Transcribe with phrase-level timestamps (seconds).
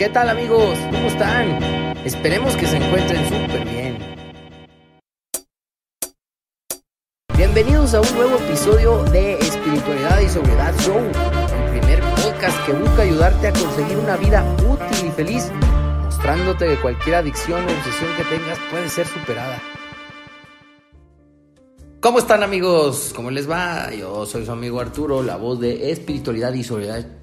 [0.00, 0.78] ¿Qué tal amigos?
[0.90, 1.62] ¿Cómo están?
[2.06, 3.98] Esperemos que se encuentren súper bien.
[7.36, 13.02] Bienvenidos a un nuevo episodio de Espiritualidad y Sobriedad Show, el primer podcast que busca
[13.02, 15.52] ayudarte a conseguir una vida útil y feliz,
[16.02, 19.60] mostrándote que cualquier adicción o obsesión que tengas puede ser superada.
[22.00, 23.12] ¿Cómo están amigos?
[23.14, 23.92] ¿Cómo les va?
[23.92, 27.19] Yo soy su amigo Arturo, la voz de Espiritualidad y Sobriedad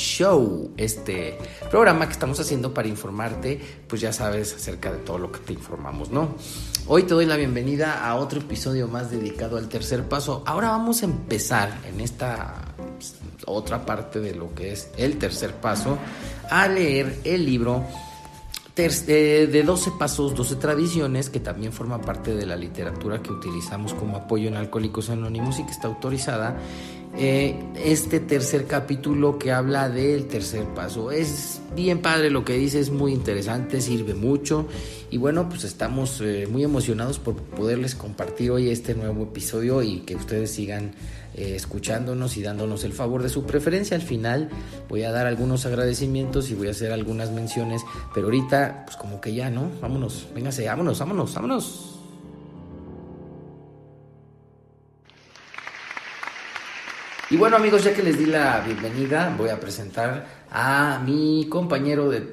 [0.00, 1.36] Show, este
[1.70, 5.52] programa que estamos haciendo para informarte, pues ya sabes acerca de todo lo que te
[5.52, 6.36] informamos, ¿no?
[6.86, 10.42] Hoy te doy la bienvenida a otro episodio más dedicado al tercer paso.
[10.46, 12.54] Ahora vamos a empezar en esta
[12.96, 15.98] pues, otra parte de lo que es el tercer paso
[16.48, 17.84] a leer el libro
[18.82, 23.92] eh, de 12 pasos, 12 tradiciones, que también forma parte de la literatura que utilizamos
[23.92, 26.56] como apoyo en Alcohólicos Anónimos y que está autorizada.
[27.16, 31.10] Eh, este tercer capítulo que habla del tercer paso.
[31.10, 34.68] Es bien padre lo que dice, es muy interesante, sirve mucho
[35.10, 40.00] y bueno, pues estamos eh, muy emocionados por poderles compartir hoy este nuevo episodio y
[40.00, 40.92] que ustedes sigan
[41.34, 43.96] eh, escuchándonos y dándonos el favor de su preferencia.
[43.96, 44.48] Al final
[44.88, 47.82] voy a dar algunos agradecimientos y voy a hacer algunas menciones,
[48.14, 49.68] pero ahorita pues como que ya, ¿no?
[49.80, 51.99] Vámonos, véngase, vámonos, vámonos, vámonos.
[57.32, 62.10] Y bueno amigos, ya que les di la bienvenida, voy a presentar a mi compañero
[62.10, 62.26] de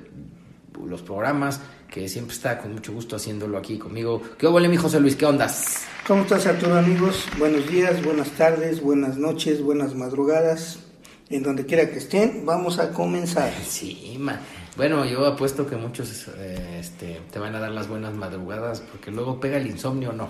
[0.83, 4.23] los programas, que siempre está con mucho gusto haciéndolo aquí conmigo.
[4.39, 5.15] ¿Qué huele mi José Luis?
[5.15, 5.85] ¿Qué ondas?
[6.07, 7.27] ¿Cómo estás Arturo amigos?
[7.37, 10.79] Buenos días, buenas tardes, buenas noches, buenas madrugadas,
[11.30, 13.52] en donde quiera que estén, vamos a comenzar.
[13.67, 14.39] Sí, ma.
[14.75, 19.11] Bueno, yo apuesto que muchos eh, este, te van a dar las buenas madrugadas porque
[19.11, 20.30] luego pega el insomnio, ¿no?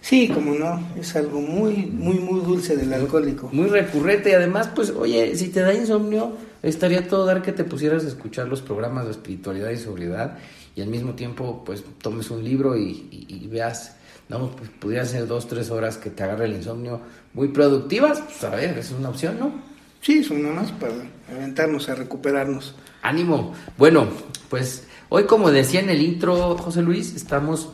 [0.00, 3.48] Sí, como no, es algo muy, muy, muy dulce del alcohólico.
[3.52, 7.64] Muy recurrente y además, pues, oye, si te da insomnio, estaría todo dar que te
[7.64, 10.38] pusieras a escuchar los programas de espiritualidad y sobriedad
[10.74, 13.96] y al mismo tiempo, pues, tomes un libro y veas
[14.28, 17.00] no, pues pudiera ser dos, tres horas que te agarre el insomnio
[17.32, 19.75] muy productivas, pues a ver, es una opción, ¿no?
[20.06, 20.94] Sí, son nada más para
[21.34, 22.76] aventarnos a recuperarnos.
[23.02, 23.54] Ánimo.
[23.76, 24.06] Bueno,
[24.48, 27.70] pues hoy como decía en el intro José Luis, estamos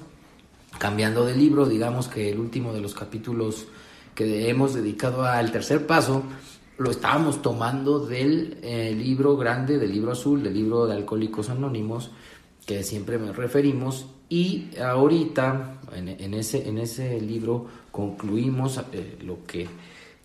[0.79, 3.67] cambiando de libro, digamos que el último de los capítulos
[4.15, 6.23] que hemos dedicado al tercer paso,
[6.79, 12.13] lo estábamos tomando del eh, libro grande, del libro azul, del libro de Alcohólicos Anónimos,
[12.65, 19.69] que siempre me referimos, y ahorita en, ese, en ese libro concluimos eh, lo que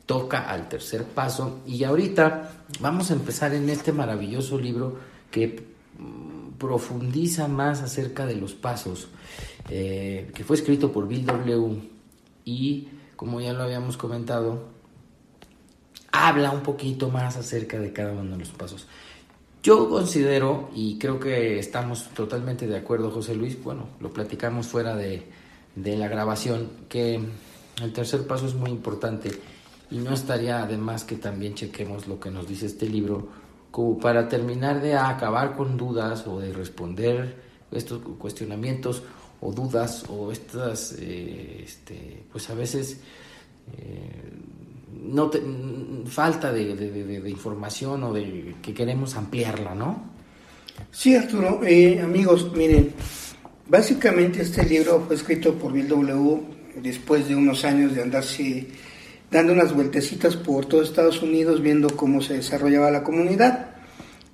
[0.08, 4.98] toca al tercer paso y ahorita vamos a empezar en este maravilloso libro
[5.30, 5.68] que
[6.00, 9.10] mm, profundiza más acerca de los pasos,
[9.70, 11.82] eh, que fue escrito por Bill W.
[12.46, 14.70] Y como ya lo habíamos comentado,
[16.12, 18.88] habla un poquito más acerca de cada uno de los pasos.
[19.62, 24.96] Yo considero, y creo que estamos totalmente de acuerdo, José Luis, bueno, lo platicamos fuera
[24.96, 25.28] de,
[25.76, 27.20] la grabación, que
[27.84, 29.32] el tercer paso es muy importante
[29.90, 33.28] y no estaría además que también chequemos lo que nos dice este libro,
[33.72, 37.36] como para terminar de acabar con dudas o de responder
[37.72, 39.04] estos cuestionamientos
[39.42, 43.00] o dudas o estas, eh, este, pues a veces...
[43.78, 44.58] Eh,
[45.08, 45.32] no
[46.06, 50.02] falta de, información o de que queremos ampliarla, ¿no?
[50.92, 51.62] Sí, Arturo.
[51.64, 52.94] Eh, amigos, miren,
[53.68, 56.42] básicamente este libro fue escrito por Bill W.
[56.82, 58.68] después de unos años de andarse
[59.32, 63.72] dando unas vueltecitas por todo Estados Unidos viendo cómo se desarrollaba la comunidad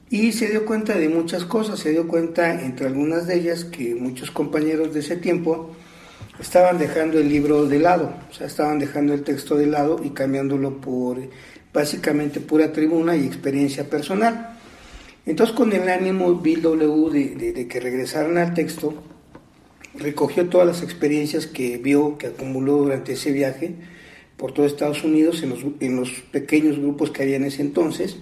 [0.09, 3.95] y se dio cuenta de muchas cosas, se dio cuenta entre algunas de ellas que
[3.95, 5.75] muchos compañeros de ese tiempo
[6.39, 10.11] estaban dejando el libro de lado, o sea, estaban dejando el texto de lado y
[10.11, 11.17] cambiándolo por
[11.73, 14.59] básicamente pura tribuna y experiencia personal.
[15.25, 17.09] Entonces, con el ánimo Bill W
[17.53, 18.93] de, que regresaran al texto,
[19.95, 23.75] recogió todas las experiencias que vio, que acumuló durante ese viaje
[24.43, 28.17] por todo Estados Unidos, en los, en los pequeños grupos que había en ese entonces,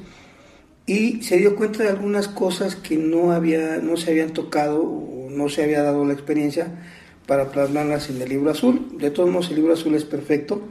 [0.85, 5.31] y se dio cuenta de algunas cosas que no, había, no se habían tocado o
[5.31, 6.85] no se había dado la experiencia
[7.25, 8.99] para plasmarlas en el libro azul.
[8.99, 10.61] De todos modos, el libro azul es perfecto,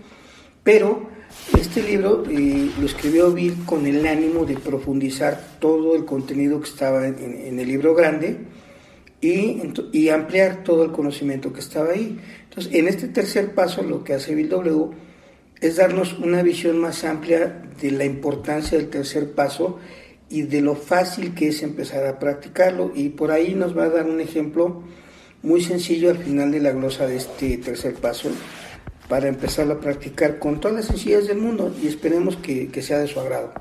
[0.62, 1.08] pero
[1.58, 6.68] este libro eh, lo escribió Bill con el ánimo de profundizar todo el contenido que
[6.68, 8.38] estaba en, el libro grande
[9.20, 9.60] y,
[9.90, 12.20] y, ampliar todo el conocimiento que estaba ahí.
[12.44, 15.09] Entonces, en este tercer paso, lo que hace Bill W
[15.60, 19.78] es darnos una visión más amplia de la importancia del tercer paso
[20.28, 22.92] y de lo fácil que es empezar a practicarlo.
[22.94, 24.82] Y por ahí nos va a dar un ejemplo
[25.42, 28.30] muy sencillo al final de la glosa de este tercer paso
[29.08, 33.08] para empezar a practicar con todas las sencillez del mundo y esperemos que, sea de
[33.08, 33.52] su agrado.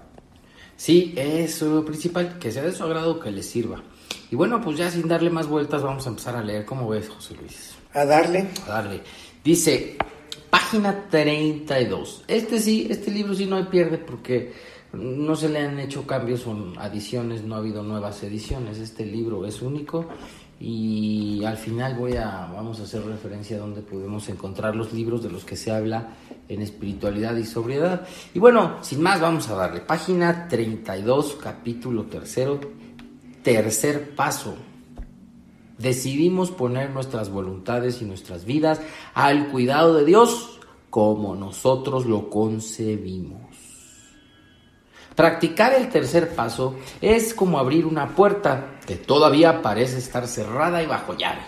[0.78, 3.84] Sí, eso es lo principal, que sea de su agrado, que le sirva.
[4.32, 6.66] Y bueno, pues ya sin darle más vueltas, vamos a empezar a leer.
[6.66, 7.72] ¿Cómo ves, José Luis?
[7.94, 8.48] A darle.
[8.68, 9.02] A darle.
[9.44, 9.98] Dice,
[10.50, 12.24] página 32.
[12.28, 14.54] Este sí, este libro sí no hay pierde porque
[14.94, 18.80] no se le han hecho cambios o adiciones, no ha habido nuevas ediciones.
[18.80, 20.08] Este libro es único
[20.60, 25.24] y al final voy a vamos a hacer referencia a donde podemos encontrar los libros
[25.24, 26.10] de los que se habla
[26.48, 28.08] en espiritualidad y sobriedad.
[28.34, 32.60] Y bueno, sin más vamos a darle página 32, capítulo tercero,
[33.44, 34.69] tercer paso.
[35.80, 38.82] Decidimos poner nuestras voluntades y nuestras vidas
[39.14, 40.60] al cuidado de Dios
[40.90, 43.40] como nosotros lo concebimos.
[45.16, 50.86] Practicar el tercer paso es como abrir una puerta que todavía parece estar cerrada y
[50.86, 51.42] bajo llave.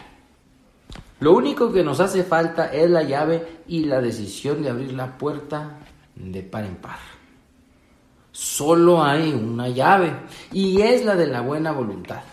[1.19, 5.17] Lo único que nos hace falta es la llave y la decisión de abrir la
[5.17, 5.79] puerta
[6.15, 6.99] de par en par.
[8.31, 10.13] Solo hay una llave
[10.53, 12.23] y es la de la buena voluntad.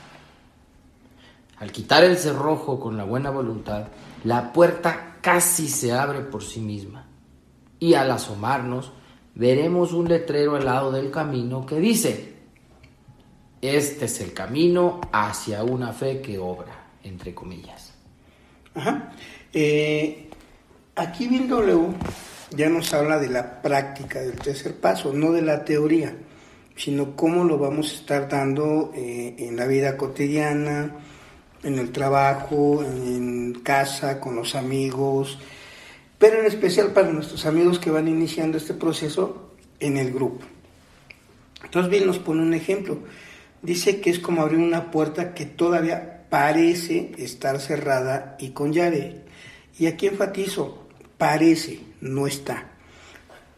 [1.60, 3.88] Al quitar el cerrojo con la buena voluntad,
[4.24, 7.06] la puerta casi se abre por sí misma.
[7.80, 8.92] Y al asomarnos,
[9.34, 12.34] veremos un letrero al lado del camino que dice,
[13.60, 17.92] este es el camino hacia una fe que obra, entre comillas.
[18.74, 19.12] Ajá.
[19.52, 20.28] Eh,
[20.94, 21.94] aquí Bill W
[22.50, 26.16] ya nos habla de la práctica del tercer paso, no de la teoría,
[26.76, 30.96] sino cómo lo vamos a estar dando eh, en la vida cotidiana,
[31.62, 35.38] en el trabajo, en casa, con los amigos,
[36.18, 40.44] pero en especial para nuestros amigos que van iniciando este proceso en el grupo.
[41.64, 42.98] Entonces bien nos pone un ejemplo.
[43.62, 49.22] Dice que es como abrir una puerta que todavía parece estar cerrada y con llave.
[49.78, 52.68] Y aquí enfatizo, parece, no está.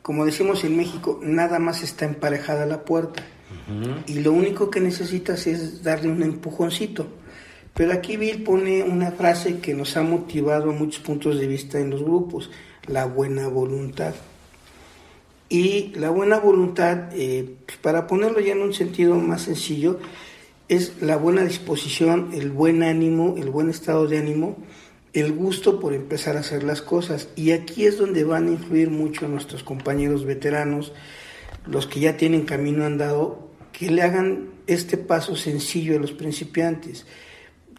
[0.02, 3.22] Como decimos en México, nada más está emparejada la puerta.
[4.06, 7.06] Y lo único que necesitas es darle un empujoncito.
[7.74, 11.78] Pero aquí Bill pone una frase que nos ha motivado a muchos puntos de vista
[11.78, 12.50] en los grupos,
[12.86, 14.14] la buena voluntad.
[15.48, 19.98] Y la buena voluntad, eh, pues, para ponerlo ya en un sentido más sencillo,
[20.68, 24.56] es la buena disposición, el buen ánimo, el buen estado de ánimo,
[25.12, 27.28] el gusto por empezar a hacer las cosas.
[27.34, 30.92] Y aquí es donde van a influir mucho nuestros compañeros veteranos,
[31.66, 37.06] los que ya tienen camino andado, que le hagan este paso sencillo a los principiantes.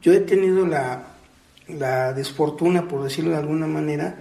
[0.02, 1.08] Yo he tenido la,
[2.16, 4.20] desfortuna, por decirlo de alguna manera,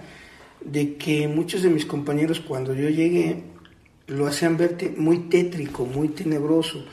[0.63, 3.43] de que muchos de mis compañeros cuando yo llegué
[4.07, 6.85] lo hacían verte muy tétrico, muy tenebroso,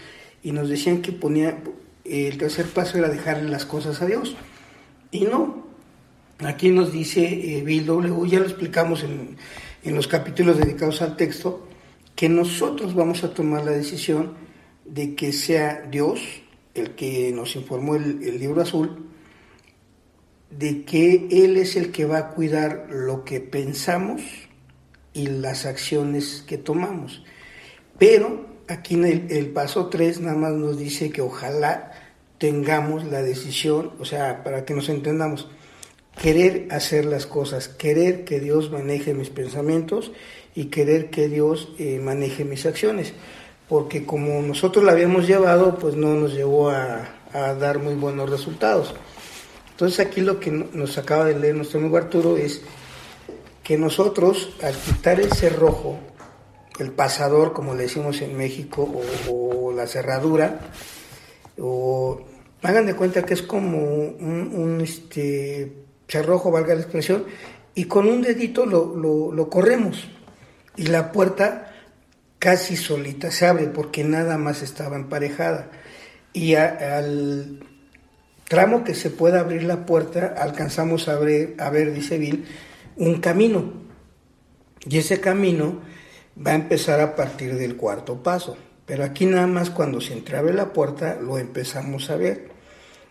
[0.42, 1.58] y nos decían que ponía,
[2.04, 4.36] el tercer paso era dejarle las cosas a Dios.
[5.10, 5.66] Y no,
[6.38, 9.36] aquí nos dice eh, Bill W, ya lo explicamos en,
[9.82, 11.68] en los capítulos dedicados al texto,
[12.16, 14.32] que nosotros vamos a tomar la decisión
[14.84, 16.20] de que sea Dios
[16.78, 19.06] el que nos informó el, libro azul,
[20.50, 24.22] de que Él es el que va a cuidar lo que pensamos
[25.12, 27.22] y las acciones que tomamos.
[27.98, 31.92] Pero aquí en el, paso 3 nada más nos dice que ojalá
[32.38, 35.48] tengamos la decisión, o sea, para que nos entendamos,
[36.20, 40.12] querer hacer las cosas, querer que Dios maneje mis pensamientos
[40.54, 43.12] y querer que Dios eh, maneje mis acciones
[43.68, 48.94] porque como nosotros la habíamos llevado, pues no nos llevó a, dar muy buenos resultados.
[49.70, 52.62] Entonces aquí lo que nos acaba de leer nuestro amigo Arturo es
[53.62, 55.98] que nosotros al quitar el cerrojo,
[56.78, 58.88] el pasador, como le decimos en México,
[59.28, 60.58] o, la cerradura,
[61.58, 62.22] o
[62.62, 65.74] hagan de cuenta que es como un, este,
[66.08, 67.26] cerrojo, valga la expresión,
[67.74, 70.08] y con un dedito lo, lo corremos
[70.76, 71.67] y la puerta
[72.38, 75.70] casi solita se abre porque nada más estaba emparejada.
[76.32, 77.60] Y al
[78.48, 82.44] tramo que se pueda abrir la puerta, alcanzamos a ver, a ver, dice Bill,
[82.96, 83.72] un camino.
[84.88, 85.80] Y ese camino
[86.44, 88.56] va a empezar a partir del cuarto paso.
[88.86, 92.48] Pero aquí nada más cuando se entreabre la puerta lo empezamos a ver.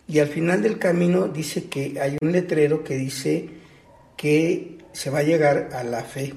[0.07, 3.49] Y al final del camino dice que hay un letrero que dice
[4.15, 6.33] que se va a llegar a la fe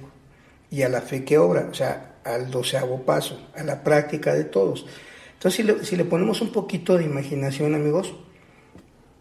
[0.71, 1.69] y a la fe que obra.
[1.71, 4.87] O sea, al doceavo paso, a la práctica de todos.
[5.35, 8.15] Entonces, si le, ponemos un poquito de imaginación, amigos,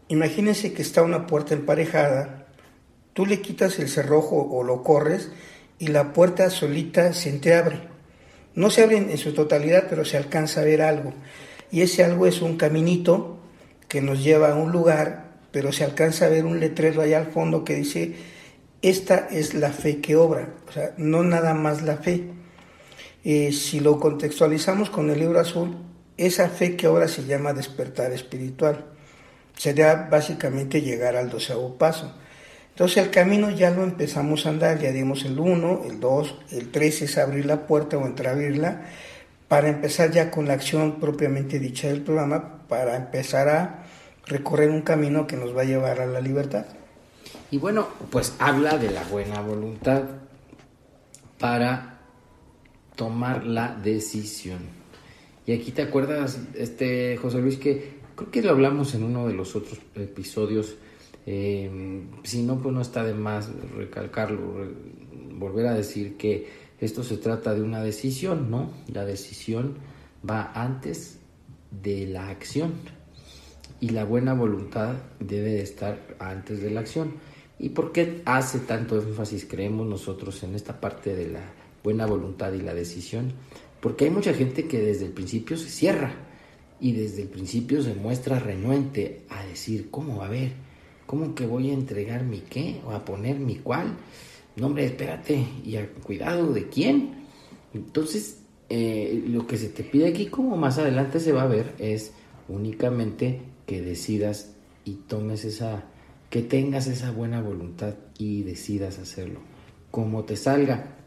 [0.08, 2.48] imagínense que está una puerta emparejada,
[3.14, 5.32] tú le quitas el cerrojo o lo corres
[5.78, 7.88] y la puerta solita se entreabre.
[8.56, 11.14] No se abre en su totalidad, pero se alcanza a ver algo.
[11.72, 13.40] Y ese algo es un caminito
[13.88, 17.32] que nos lleva a un lugar, pero se alcanza a ver un letrero allá al
[17.32, 18.16] fondo que dice,
[18.82, 22.30] esta es la fe que obra, o sea, no nada más la fe.
[23.24, 25.78] Si lo contextualizamos con el libro azul,
[26.18, 28.86] esa fe que ahora se llama despertar espiritual,
[29.58, 32.14] sería básicamente llegar al doceavo paso.
[32.70, 36.72] Entonces el camino ya lo empezamos a andar, ya dimos el 1, el 2, el
[36.72, 38.84] 3 es abrir la puerta o entreabrirla
[39.50, 43.84] para empezar ya con la acción propiamente dicha del programa, para empezar a
[44.28, 46.66] recorrer un camino que nos va a llevar a la libertad.
[47.52, 50.04] Y bueno, pues habla de la buena voluntad
[51.40, 51.99] para
[53.00, 54.60] tomar la decisión.
[55.46, 59.34] Y aquí te acuerdas, este José Luis, que creo que lo hablamos en uno de
[59.34, 60.76] los otros episodios.
[61.26, 64.68] Eh, si no, pues no está de más recalcarlo,
[65.36, 66.50] volver a decir que
[66.82, 68.70] esto se trata de una decisión, ¿no?
[68.92, 69.76] La decisión
[70.30, 71.20] va antes
[71.72, 72.74] de la acción
[73.80, 77.14] y la buena voluntad debe de estar antes de la acción.
[77.60, 82.54] ¿Y por qué hace tanto énfasis, creemos nosotros, en esta parte de la buena voluntad
[82.54, 83.34] y la decisión?
[83.80, 86.14] Porque hay mucha gente que desde el principio se cierra
[86.80, 90.54] y desde el principio se muestra renuente a decir, ¿cómo va a ver?
[91.06, 92.82] ¿Cómo que voy a entregar mi qué?
[92.86, 93.98] ¿O a poner mi cuál?
[94.56, 97.26] No, hombre, espérate, y a cuidado de quién.
[97.74, 101.74] Entonces, eh, lo que se te pide aquí, como más adelante se va a ver,
[101.80, 102.14] es
[102.48, 104.54] únicamente que decidas
[104.86, 105.86] y tomes esa,
[106.30, 109.40] que tengas esa buena voluntad y decidas hacerlo.
[109.92, 110.99] Como te salga.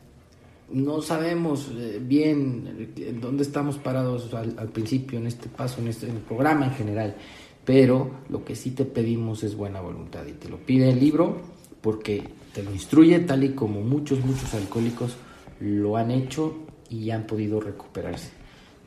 [0.72, 6.66] No sabemos eh, bien dónde estamos parados al, principio, en este paso, en este programa
[6.66, 7.16] en general,
[7.64, 11.40] pero lo que sí te pedimos es buena voluntad y te lo pide el libro
[11.80, 12.22] porque
[12.54, 15.16] te lo instruye tal y como muchos, muchos alcohólicos
[15.60, 16.54] lo han hecho
[16.88, 18.30] y han podido recuperarse.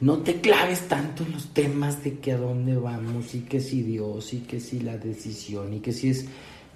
[0.01, 3.82] No te claves tanto en los temas de que a dónde vamos y que si
[3.82, 6.25] Dios y que si la decisión y que si es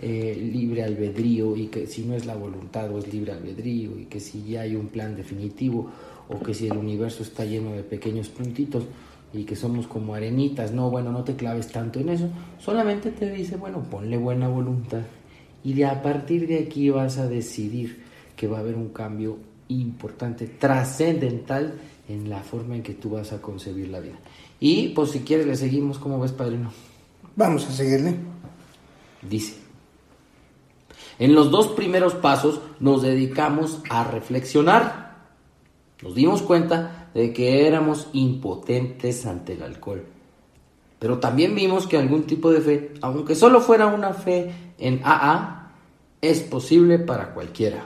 [0.02, 4.06] eh, libre albedrío y que si no es la voluntad o es libre albedrío y
[4.06, 5.92] que si ya hay un plan definitivo
[6.30, 8.86] o que si el universo está lleno de pequeños puntitos
[9.34, 12.30] y que somos como arenitas, no, bueno, no te claves tanto en eso,
[12.60, 15.02] solamente te dice, bueno, ponle buena voluntad
[15.64, 18.04] y de a partir de aquí vas a decidir
[18.36, 19.38] que va a haber un cambio
[19.68, 21.74] importante, trascendental
[22.08, 24.16] en la forma en que tú vas a concebir la vida.
[24.60, 26.72] Y pues si quieres le seguimos, ¿cómo ves, padrino?
[27.36, 28.16] Vamos a seguirle.
[29.22, 29.56] Dice,
[31.20, 35.18] en los dos primeros pasos nos dedicamos a reflexionar.
[36.02, 40.06] Nos dimos cuenta de que éramos impotentes ante el alcohol.
[40.98, 45.74] Pero también vimos que algún tipo de fe, aunque solo fuera una fe en AA,
[46.22, 47.84] es posible para cualquiera.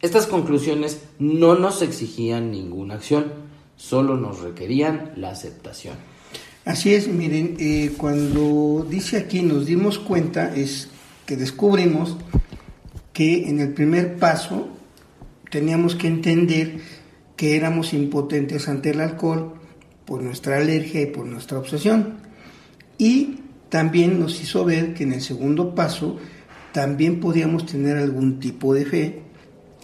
[0.00, 3.32] Estas conclusiones no nos exigían ninguna acción,
[3.76, 5.96] solo nos requerían la aceptación.
[6.64, 10.91] Así es, miren, eh, cuando dice aquí nos dimos cuenta es
[11.36, 12.16] descubrimos
[13.12, 14.68] que en el primer paso
[15.50, 16.78] teníamos que entender
[17.36, 19.54] que éramos impotentes ante el alcohol
[20.04, 22.18] por nuestra alergia y por nuestra obsesión.
[22.98, 26.18] Y también nos hizo ver que en el segundo paso
[26.72, 29.22] también podíamos tener algún tipo de fe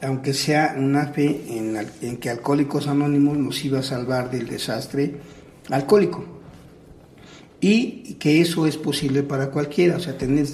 [0.03, 5.17] aunque sea una fe en, que Alcohólicos Anónimos nos iba a salvar del desastre
[5.71, 6.25] alcohólico.
[7.61, 10.47] Y que eso es posible para cualquiera, o sea, tener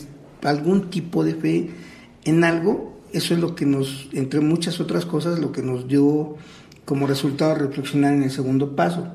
[0.45, 1.71] algún tipo de fe
[2.25, 6.37] en algo, eso es lo que nos, entre muchas otras cosas, lo que nos dio
[6.85, 9.09] como resultado reflexionar en el segundo paso.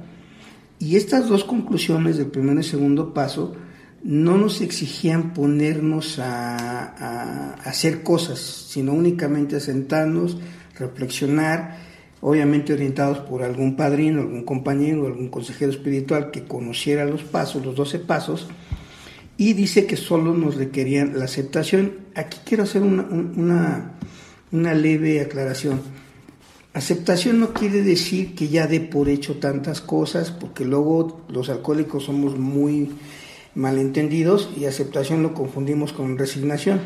[0.79, 3.55] Y estas dos conclusiones del primer y segundo paso,
[4.03, 10.37] no nos exigían ponernos a, hacer cosas, sino únicamente a sentarnos,
[10.77, 11.77] reflexionar,
[12.21, 17.75] obviamente orientados por algún padrino, algún compañero, algún consejero espiritual que conociera los pasos, los
[17.75, 18.47] 12 pasos,
[19.39, 21.93] y dice que solo nos requerían la aceptación.
[22.13, 23.93] Aquí quiero hacer una, una,
[24.51, 25.79] una leve aclaración.
[26.73, 32.03] Aceptación no quiere decir que ya dé por hecho tantas cosas, porque luego los alcohólicos
[32.03, 32.91] somos muy
[33.55, 36.81] malentendidos y aceptación lo confundimos con resignación.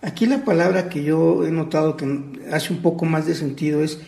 [0.00, 2.06] Aquí la palabra que yo he notado que
[2.50, 3.98] hace un poco más de sentido es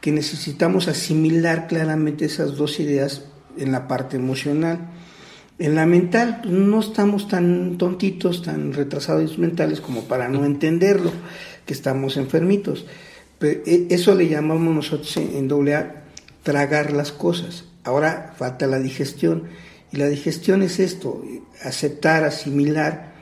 [0.00, 3.26] que necesitamos asimilar claramente esas dos ideas
[3.56, 4.90] en la parte emocional.
[5.58, 11.12] En la mental pues, no estamos tan tontitos, tan retrasados mentales como para no entenderlo,
[11.66, 12.86] que estamos enfermitos.
[13.38, 16.04] Pero e, eso le llamamos nosotros en doble A
[16.42, 17.64] tragar las cosas.
[17.84, 19.44] Ahora falta la digestión
[19.92, 21.22] y la digestión es esto,
[21.62, 23.12] aceptar, asimilar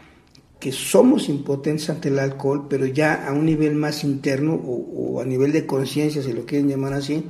[0.60, 5.24] que somos impotentes ante el alcohol, pero ya a un nivel más interno o, a
[5.24, 7.24] nivel de conciencia, si lo quieren llamar así,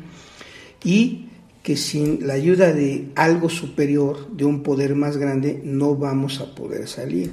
[0.85, 1.30] y
[1.63, 6.55] que sin la ayuda de algo superior, de un poder más grande, no vamos a
[6.55, 7.31] poder salir.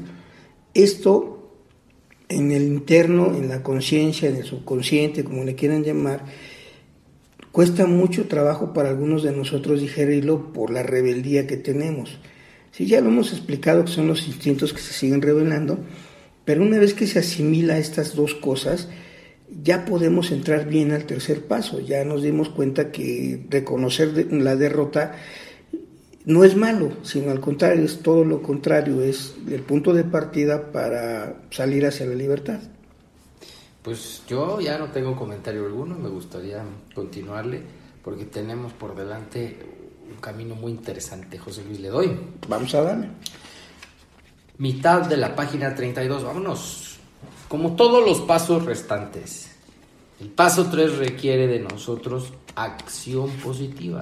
[0.73, 1.51] Esto
[2.29, 6.25] en el interno, en la conciencia, en el subconsciente, como le quieran llamar,
[7.57, 12.19] Cuesta mucho trabajo para algunos de nosotros digerirlo por la rebeldía que tenemos.
[12.69, 15.79] Sí, ya lo hemos explicado que son los instintos que se siguen revelando,
[16.45, 18.89] pero una vez que se asimila estas dos cosas,
[19.49, 21.79] ya podemos entrar bien al tercer paso.
[21.79, 25.15] Ya nos dimos cuenta que reconocer la derrota
[26.25, 30.73] no es malo, sino al contrario, es todo lo contrario, es el punto de partida
[30.73, 32.59] para salir hacia la libertad.
[33.81, 36.61] Pues yo ya no tengo comentario alguno, me gustaría
[36.93, 37.61] continuarle
[38.03, 39.57] porque tenemos por delante
[40.09, 41.37] un camino muy interesante.
[41.37, 42.19] José Luis, le doy.
[42.49, 43.09] Vamos a darle.
[44.57, 46.86] Mitad de la página 32, vámonos.
[47.47, 49.55] Como todos los pasos restantes,
[50.19, 54.01] el paso 3 requiere de nosotros acción positiva.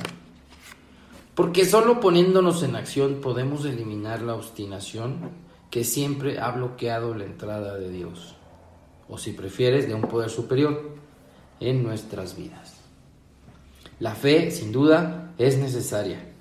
[1.36, 5.30] Porque solo poniéndonos en acción podemos eliminar la obstinación
[5.70, 8.36] que siempre ha bloqueado la entrada de Dios
[9.08, 10.96] o si prefieres, de un poder superior
[11.60, 12.82] en nuestras vidas.
[14.00, 16.34] La fe, sin duda, es necesaria,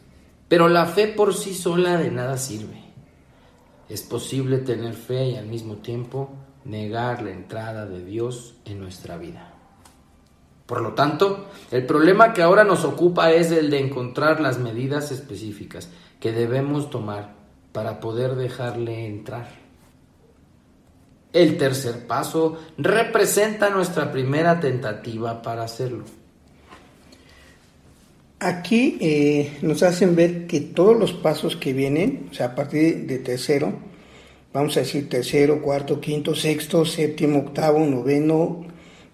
[0.49, 2.83] pero la fe por sí sola de nada sirve.
[3.89, 6.31] Es posible tener fe y al mismo tiempo
[6.65, 9.55] negar la entrada de Dios en nuestra vida.
[10.67, 15.13] Por lo tanto, el problema que ahora nos ocupa es el de encontrar las medidas
[15.13, 15.91] específicas
[16.21, 17.35] que debemos tomar
[17.73, 19.49] para poder dejarle entrar.
[21.35, 26.05] El tercer paso representa nuestra primera tentativa para hacerlo.
[28.39, 33.07] Aquí eh, nos hacen ver que todos los pasos que vienen, o sea, a partir
[33.07, 33.73] de tercero,
[34.55, 38.65] vamos a decir tercero, cuarto, quinto, sexto, séptimo, octavo, noveno,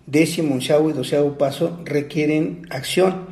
[0.07, 3.27] décimo, onceavo y doceavo paso, requieren acción.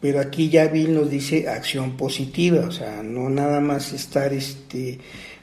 [0.00, 5.00] Pero aquí ya Bill nos dice acción positiva, o sea, no nada más estar este,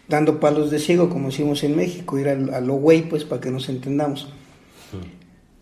[0.07, 3.51] dando palos de ciego, como decimos en México, ir a, lo güey, pues para que
[3.51, 4.29] nos entendamos.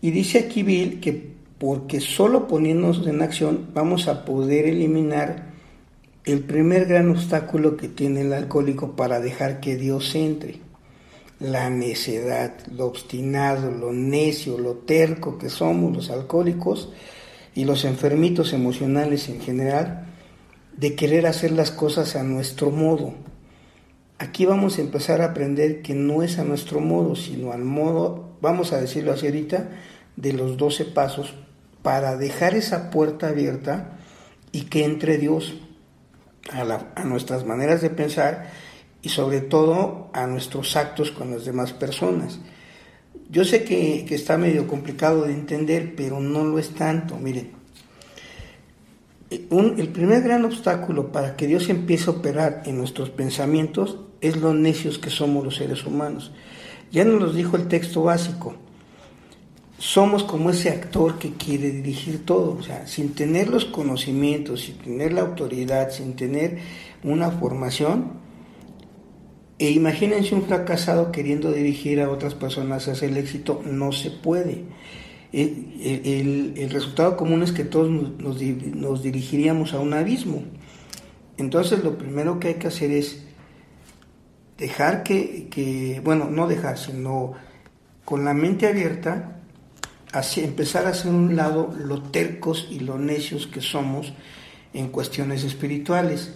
[0.00, 5.53] Y dice aquí Bill que porque solo poniéndonos en acción vamos a poder eliminar
[6.24, 10.60] el primer gran obstáculo que tiene el alcohólico para dejar que Dios entre.
[11.40, 16.92] La necedad, lo obstinado, lo necio, lo terco que somos los alcohólicos
[17.54, 20.06] y los enfermitos emocionales en general,
[20.76, 23.14] de querer hacer las cosas a nuestro modo,
[24.18, 28.36] Aquí vamos a empezar a aprender que no es a nuestro modo, sino al modo,
[28.40, 29.70] vamos a decirlo así ahorita,
[30.16, 31.34] de los doce pasos
[31.82, 33.98] para dejar esa puerta abierta
[34.52, 35.54] y que entre Dios
[36.52, 38.50] a, nuestras maneras de pensar
[39.02, 42.40] y sobre todo a nuestros actos con las demás personas.
[43.30, 47.16] Yo sé que, que está medio complicado de entender, pero no lo es tanto.
[47.16, 47.52] Miren,
[49.30, 54.54] el primer gran obstáculo para que Dios empiece a operar en nuestros pensamientos es lo
[54.54, 56.32] necios que somos los seres humanos.
[56.92, 58.54] Ya nos lo dijo el texto básico.
[59.78, 64.78] Somos como ese actor que quiere dirigir todo, o sea, sin tener los conocimientos, sin
[64.78, 66.58] tener la autoridad, sin tener
[67.02, 68.22] una formación.
[69.58, 74.64] E imagínense un fracasado queriendo dirigir a otras personas hacia el éxito, no se puede
[75.34, 80.42] el, resultado común es que todos nos, dirigiríamos a un abismo.
[81.36, 83.24] Entonces lo primero que hay que hacer es
[84.58, 87.32] dejar que, bueno, no dejar, sino
[88.04, 89.40] con la mente abierta,
[90.36, 94.12] empezar a hacer un lado lo tercos y lo necios que somos
[94.72, 96.34] en cuestiones espirituales.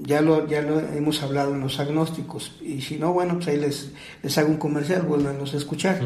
[0.00, 2.56] Ya lo, ya lo hemos hablado en los agnósticos.
[2.62, 3.90] Y si no, bueno, pues ahí les,
[4.22, 6.00] les hago un comercial, vuelvanos a escuchar.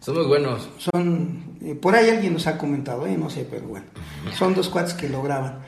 [0.00, 0.68] Son muy buenos.
[0.78, 3.86] Son, eh, por ahí alguien nos ha comentado, eh, no sé, pero bueno,
[4.36, 5.60] son dos cuates que lo graban.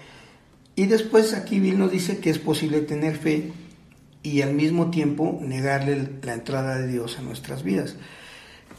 [0.76, 3.50] Y después aquí Bill nos dice que es posible tener fe
[4.22, 7.96] y al mismo tiempo negarle la entrada de Dios a nuestras vidas.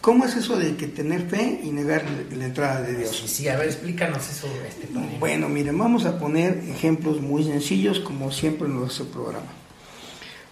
[0.01, 3.17] ¿Cómo es eso de que tener fe y negar la entrada de Dios?
[3.17, 4.47] Sí, sí, a ver, explícanos eso.
[4.67, 4.87] Este
[5.19, 9.51] bueno, miren, vamos a poner ejemplos muy sencillos como siempre hace el programa.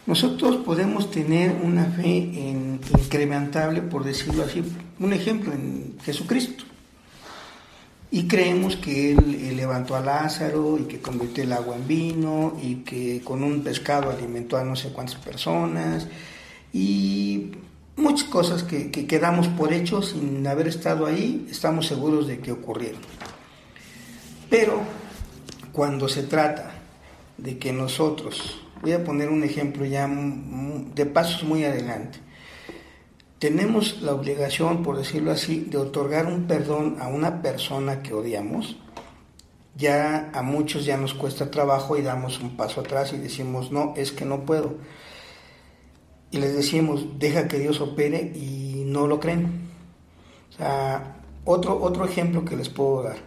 [0.05, 4.63] Nosotros podemos tener una fe incrementable, por decirlo así,
[4.99, 6.65] un ejemplo en Jesucristo.
[8.10, 12.75] Y creemos que Él, levantó a Lázaro y que convirtió el agua en vino y
[12.75, 16.07] que con un pescado alimentó a no sé cuántas personas
[16.71, 17.51] y
[17.97, 22.53] muchas cosas que, que quedamos por hecho sin haber estado ahí, estamos seguros de que
[22.53, 23.01] ocurrieron.
[24.49, 24.79] Pero
[25.73, 26.71] cuando se trata
[27.38, 32.19] de que nosotros Voy a poner un ejemplo ya de pasos muy adelante.
[33.39, 38.77] Tenemos la obligación, por decirlo así, de otorgar un perdón a una persona que odiamos.
[39.75, 43.93] Ya a muchos ya nos cuesta trabajo y damos un paso atrás y decimos, no,
[43.95, 44.75] es que no puedo.
[46.32, 49.68] Y les decimos, deja que Dios opere y no lo creen.
[51.46, 53.18] Otro, otro ejemplo que les puedo dar.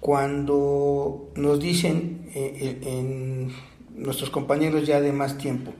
[0.00, 3.52] cuando nos dicen eh, en
[3.96, 5.72] nuestros compañeros ya de más tiempo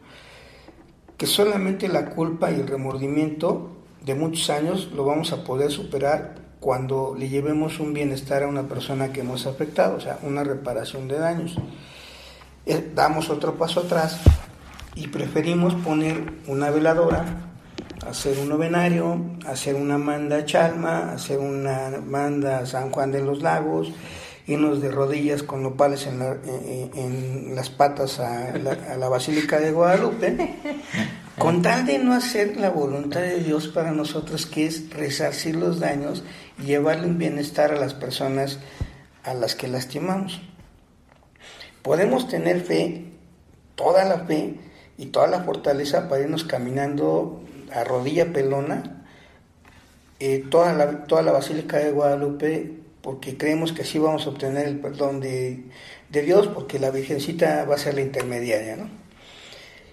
[1.18, 3.70] que solamente la culpa y el remordimiento
[4.06, 8.68] de muchos años lo vamos a poder superar cuando le llevemos un bienestar a una
[8.68, 11.56] persona que hemos afectado, o sea, una reparación de daños.
[12.66, 14.20] Eh, damos otro paso atrás
[14.98, 17.24] y preferimos poner una veladora,
[18.04, 23.22] hacer un novenario, hacer una manda a Chalma, hacer una manda a San Juan de
[23.22, 23.92] los Lagos,
[24.48, 26.20] irnos de rodillas con nopales en,
[26.96, 30.56] en, las patas a la, a la, Basílica de Guadalupe,
[31.38, 35.78] con tal de no hacer la voluntad de Dios para nosotros, que es resarcir los
[35.78, 36.24] daños
[36.58, 38.58] y llevarle un bienestar a las personas
[39.22, 40.40] a las que lastimamos.
[41.82, 43.04] Podemos tener fe,
[43.76, 44.67] toda la fe
[44.98, 47.40] y toda la fortaleza para irnos caminando
[47.72, 49.06] a rodilla pelona
[50.20, 54.66] eh, toda, la, toda la Basílica de Guadalupe porque creemos que así vamos a obtener
[54.66, 55.64] el perdón de,
[56.10, 58.88] Dios, porque la Virgencita va a ser la intermediaria, ¿no?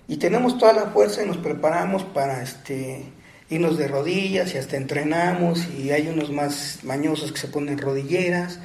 [0.07, 3.03] Y tenemos toda la fuerza y nos preparamos para este,
[3.49, 8.59] irnos de rodillas y hasta entrenamos y hay unos más mañosos que se ponen rodilleras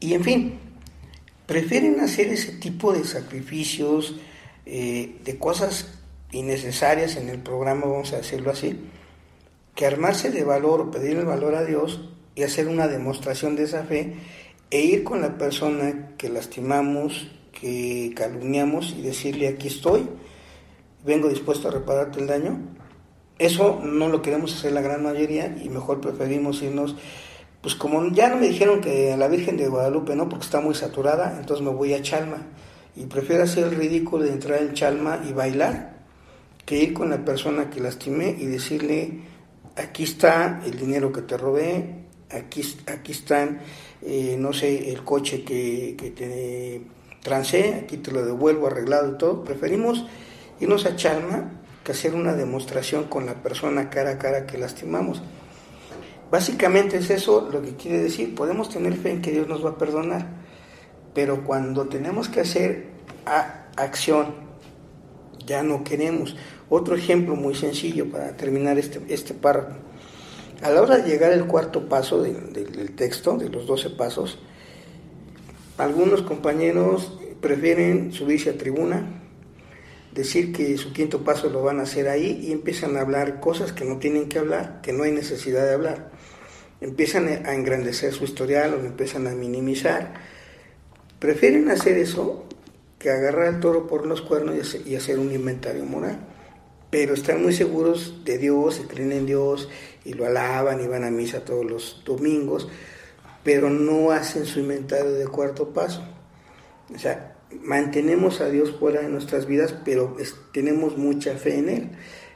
[0.00, 0.58] y en fin,
[1.46, 4.16] prefieren hacer ese tipo de sacrificios,
[4.70, 5.88] eh, de cosas
[6.30, 8.78] innecesarias en el programa, vamos a decirlo así,
[9.74, 13.62] que armarse de valor o pedir el valor a Dios y hacer una demostración de
[13.62, 14.16] esa fe
[14.70, 20.06] e ir con la persona que lastimamos, que calumniamos y decirle aquí estoy,
[21.02, 22.60] vengo dispuesto a repararte el daño.
[23.38, 26.94] Eso no lo queremos hacer la gran mayoría y mejor preferimos irnos,
[27.62, 30.60] pues como ya no me dijeron que a la Virgen de Guadalupe no, porque está
[30.60, 32.46] muy saturada, entonces me voy a Chalma
[32.98, 35.98] y prefiero hacer el ridículo de entrar en Chalma y bailar
[36.66, 39.20] que ir con la persona que lastimé y decirle
[39.76, 43.60] aquí está el dinero que te robé, aquí, aquí están,
[44.02, 46.82] eh, no sé, el coche que, te
[47.22, 49.44] trancé, aquí te lo devuelvo arreglado y todo.
[49.44, 50.04] Preferimos
[50.58, 51.52] irnos a Chalma
[51.84, 55.22] que hacer una demostración con la persona cara a cara que lastimamos.
[56.32, 59.70] Básicamente es eso lo que quiere decir, podemos tener fe en que Dios nos va
[59.70, 60.26] a perdonar,
[61.14, 62.86] pero cuando tenemos que hacer
[63.76, 64.34] acción,
[65.46, 66.36] ya no queremos.
[66.68, 69.76] Otro ejemplo muy sencillo para terminar este, este párrafo.
[70.62, 74.38] A la hora de llegar al cuarto paso del texto, de los doce pasos,
[75.78, 79.22] algunos compañeros prefieren subirse a tribuna,
[80.12, 83.72] decir que su quinto paso lo van a hacer ahí y empiezan a hablar cosas
[83.72, 86.10] que no tienen que hablar, que no hay necesidad de hablar.
[86.80, 90.14] Empiezan a engrandecer su historial o empiezan a minimizar.
[91.18, 92.44] Prefieren hacer eso
[92.98, 96.18] que agarrar al toro por los cuernos y hacer un inventario moral
[96.90, 99.68] pero están muy seguros de Dios, se creen en Dios
[100.04, 102.68] y lo alaban y van a misa todos los domingos,
[103.44, 106.02] pero no hacen su inventario de cuarto paso.
[106.94, 110.16] O sea, mantenemos a Dios fuera de nuestras vidas, pero
[110.52, 111.90] tenemos mucha fe en Él.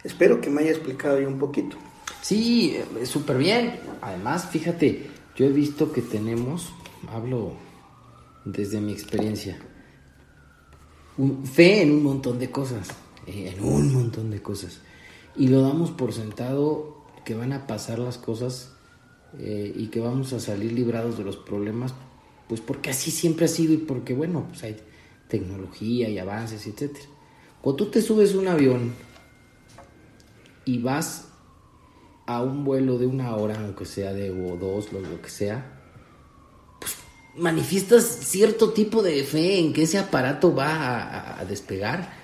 [0.05, 1.77] Espero que me haya explicado yo un poquito.
[2.21, 3.81] Sí, súper bien.
[4.03, 6.73] Además, fíjate, yo he visto que tenemos,
[7.09, 7.53] hablo
[8.45, 9.59] desde mi experiencia,
[11.45, 12.89] fe en un montón de cosas
[13.27, 14.81] eh, en un montón de cosas.
[15.37, 18.73] Y lo damos por sentado que van a pasar las cosas
[19.39, 21.95] eh, y que vamos a salir librados de los problemas,
[22.49, 24.77] pues porque así siempre ha sido y porque, bueno, pues hay
[25.29, 26.97] tecnología y avances, etc.
[27.61, 28.93] Cuando tú te subes un avión
[30.65, 31.29] y vas
[32.27, 35.82] a un vuelo de una hora, aunque sea de o dos, lo, que sea,
[37.37, 42.23] manifiestas cierto tipo de fe en que ese aparato va a despegar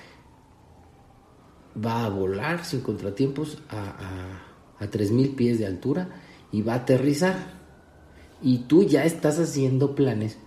[1.85, 3.81] va a volar sin contratiempos a,
[4.79, 6.09] a, a 3.000 pies de altura
[6.51, 7.59] y va a aterrizar.
[8.42, 10.38] Y tú ya estás haciendo planes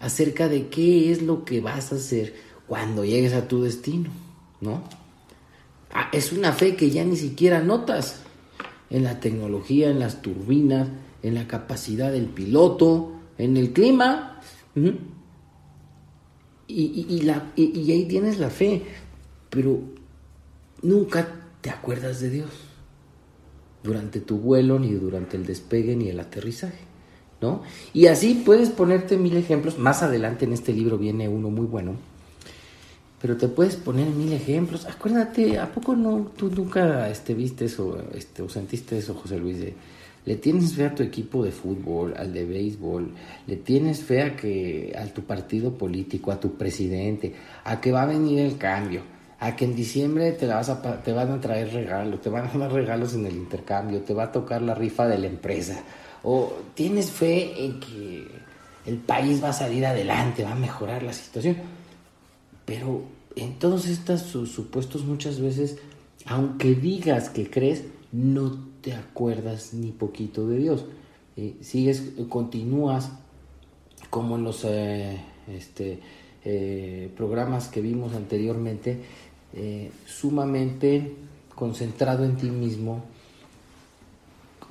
[0.00, 2.34] acerca de qué es lo que vas a hacer
[2.66, 4.10] cuando llegues a tu destino,
[4.60, 4.82] ¿no?
[5.92, 8.20] Ah, es una fe que ya ni siquiera notas
[8.90, 10.88] en la tecnología, en las turbinas,
[11.22, 14.40] en la capacidad del piloto, en el clima.
[16.68, 18.82] y, la, y ahí tienes la fe,
[19.50, 19.80] pero
[20.82, 21.28] nunca
[21.60, 22.50] te acuerdas de Dios
[23.82, 26.84] durante tu vuelo, ni durante el despegue, ni el aterrizaje,
[27.40, 27.62] ¿no?
[27.94, 29.78] Y así puedes ponerte mil ejemplos.
[29.78, 31.94] Más adelante en este libro viene uno muy bueno,
[33.22, 34.86] pero te puedes poner mil ejemplos.
[34.86, 39.58] Acuérdate, ¿a poco no tú nunca este, viste eso, este, o sentiste eso, José Luis?
[40.26, 43.14] Le tienes fe a tu equipo de fútbol, al de béisbol,
[43.46, 47.32] le tienes fe a que a tu partido político, a tu presidente,
[47.64, 51.12] a que va a venir el cambio a que en diciembre te, vas a, te
[51.12, 54.32] van a traer regalos, te van a dar regalos en el intercambio, te va a
[54.32, 55.82] tocar la rifa de la empresa.
[56.22, 58.26] O tienes fe en que
[58.86, 61.56] el país va a salir adelante, va a mejorar la situación.
[62.64, 63.04] Pero
[63.36, 65.76] en todos estos supuestos muchas veces,
[66.24, 70.84] aunque digas que crees, no te acuerdas ni poquito de Dios.
[71.36, 73.10] Eh, sigues, continúas
[74.10, 75.98] como en los eh, este,
[76.44, 79.00] eh, programas que vimos anteriormente,
[80.06, 81.16] sumamente
[81.56, 83.02] concentrado en ti mismo,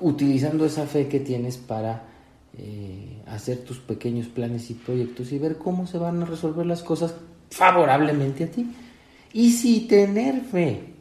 [0.00, 2.04] utilizando esa fe que tienes para
[3.26, 7.14] hacer tus pequeños planes y proyectos y ver cómo se van a resolver las cosas
[7.50, 8.66] favorablemente a ti.
[9.32, 10.95] Y si tener fe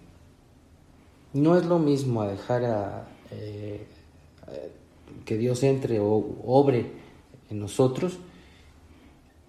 [1.35, 3.85] no es lo mismo a dejar a, eh,
[5.25, 6.93] que Dios entre o obre
[7.49, 8.19] en nosotros,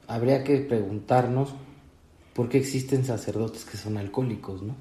[0.09, 1.55] habría que preguntarnos
[2.35, 4.75] por qué existen sacerdotes que son alcohólicos, ¿no?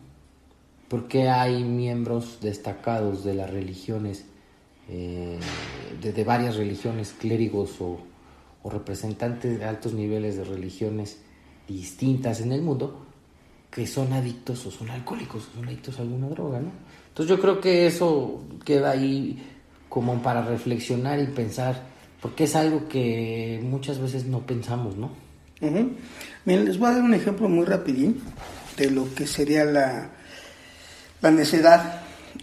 [0.88, 4.26] ¿Por qué hay miembros destacados de las religiones,
[4.90, 5.40] eh,
[6.02, 8.00] de, varias religiones, clérigos o,
[8.64, 11.20] o representantes de altos niveles de religiones
[11.68, 13.06] distintas en el mundo,
[13.70, 16.72] que son adictos o son alcohólicos, son adictos a alguna droga, ¿no?
[17.16, 19.42] Entonces yo creo que eso queda ahí
[19.88, 21.82] como para reflexionar y pensar,
[22.22, 25.12] porque es algo que muchas veces no pensamos, ¿no?
[25.62, 25.96] Miren,
[26.66, 28.22] les voy a dar un ejemplo muy rapidín
[28.76, 30.10] de lo que sería la,
[31.22, 32.02] la necedad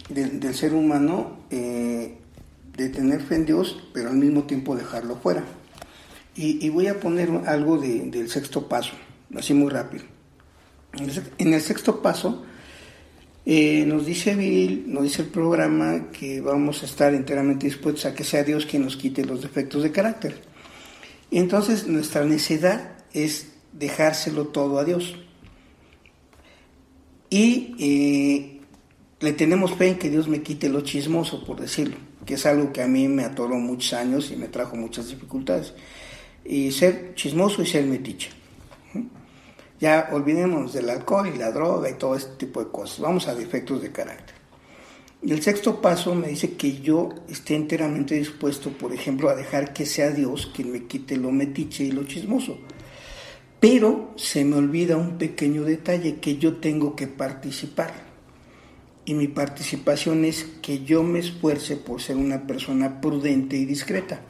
[0.09, 2.17] del ser humano eh,
[2.75, 5.43] de tener fe en Dios, pero al mismo tiempo dejarlo fuera.
[6.35, 8.93] Y, voy a poner algo del sexto paso,
[9.37, 10.05] así muy rápido.
[11.37, 12.43] En el sexto paso,
[13.45, 18.13] eh, nos dice Bill, nos dice el programa que vamos a estar enteramente dispuestos a
[18.15, 20.41] que sea Dios quien nos quite los defectos de carácter.
[21.29, 25.15] Entonces nuestra necesidad es dejárselo todo a Dios.
[27.29, 28.61] Y eh,
[29.19, 32.71] le tenemos fe en que Dios me quite lo chismoso, por decirlo, que es algo
[32.71, 35.73] que a mí me atoró muchos años y me trajo muchas dificultades.
[36.45, 38.29] Y ser chismoso y ser metiche.
[39.83, 43.01] Ya olvidemos del alcohol y la droga y todo este tipo de cosas.
[43.01, 44.33] Vamos a defectos de carácter.
[45.21, 49.73] Y el sexto paso me dice que yo esté enteramente dispuesto, por ejemplo, a dejar
[49.73, 52.59] que sea Dios quien me quite lo metiche y lo chismoso.
[53.59, 57.91] Pero se me olvida un pequeño detalle que yo tengo que participar.
[59.03, 64.21] Y mi participación es que yo me esfuerce por ser una persona prudente y discreta.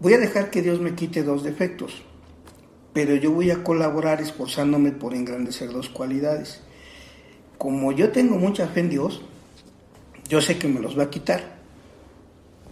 [0.00, 2.02] Voy a dejar que Dios me quite dos defectos
[2.96, 6.62] pero yo voy a colaborar esforzándome por engrandecer dos cualidades.
[7.58, 9.20] Como yo tengo mucha fe en Dios,
[10.30, 11.58] yo sé que me los va a quitar,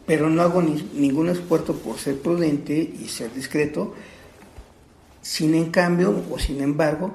[0.06, 3.92] pero no hago ningún esfuerzo por ser prudente y ser discreto,
[5.20, 7.12] sin en cambio o sin embargo,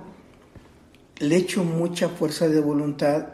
[1.18, 3.30] le echo mucha fuerza de voluntad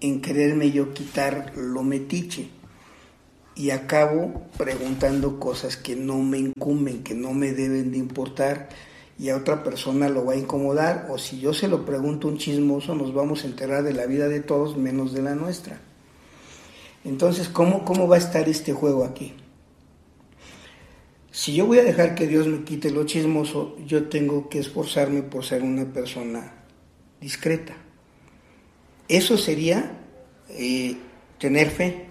[0.00, 2.48] en quererme yo quitar lo metiche
[3.56, 8.68] y acabo preguntando cosas que no me incumben, que no me deben de importar,
[9.18, 12.36] y a otra persona lo va a incomodar o si yo se lo pregunto un
[12.36, 15.80] chismoso nos vamos a enterar de la vida de todos menos de la nuestra.
[17.04, 19.32] Entonces, ¿cómo, cómo va a estar este juego aquí?
[21.30, 25.22] Si yo voy a dejar que Dios me quite lo chismoso, yo tengo que esforzarme
[25.22, 26.64] por ser una persona
[27.20, 27.74] discreta.
[29.08, 30.00] Eso sería
[30.48, 30.96] eh,
[31.38, 32.06] tener fe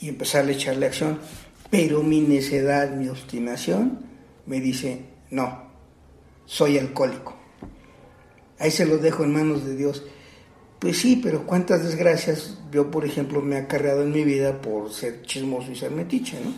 [0.00, 1.20] y empezar a echarle acción.
[1.70, 4.00] Pero mi necedad, mi obstinación
[4.46, 5.67] me dice, no,
[6.48, 7.36] soy alcohólico.
[8.58, 10.02] Ahí se lo dejo en manos de Dios.
[10.78, 14.90] Pues sí, pero cuántas desgracias yo, por ejemplo, me he acarreado en mi vida por
[14.90, 16.52] ser chismoso y ser metiche, ¿no?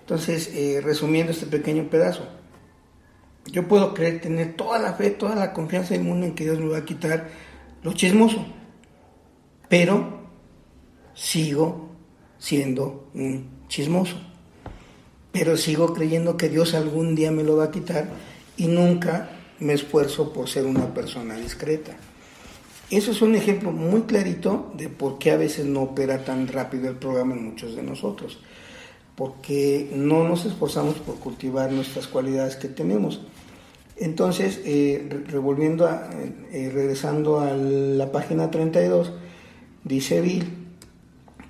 [0.00, 2.26] Entonces, eh, resumiendo este pequeño pedazo,
[3.46, 6.58] yo puedo creer, tener toda la fe, toda la confianza del mundo en que Dios
[6.58, 7.28] me va a quitar
[7.82, 8.46] lo chismoso,
[9.68, 10.30] pero
[11.14, 11.90] sigo
[12.38, 14.16] siendo un chismoso,
[15.30, 18.08] pero sigo creyendo que Dios algún día me lo va a quitar
[18.56, 21.96] y nunca me esfuerzo por ser una persona discreta.
[22.90, 26.88] Eso es un ejemplo muy clarito de por qué a veces no opera tan rápido
[26.88, 28.38] el programa en muchos de nosotros,
[29.16, 33.22] porque no nos esforzamos por cultivar nuestras cualidades que tenemos.
[33.96, 39.12] Entonces, eh, revolviendo, eh, regresando a la página 32,
[39.84, 40.44] dice Bill,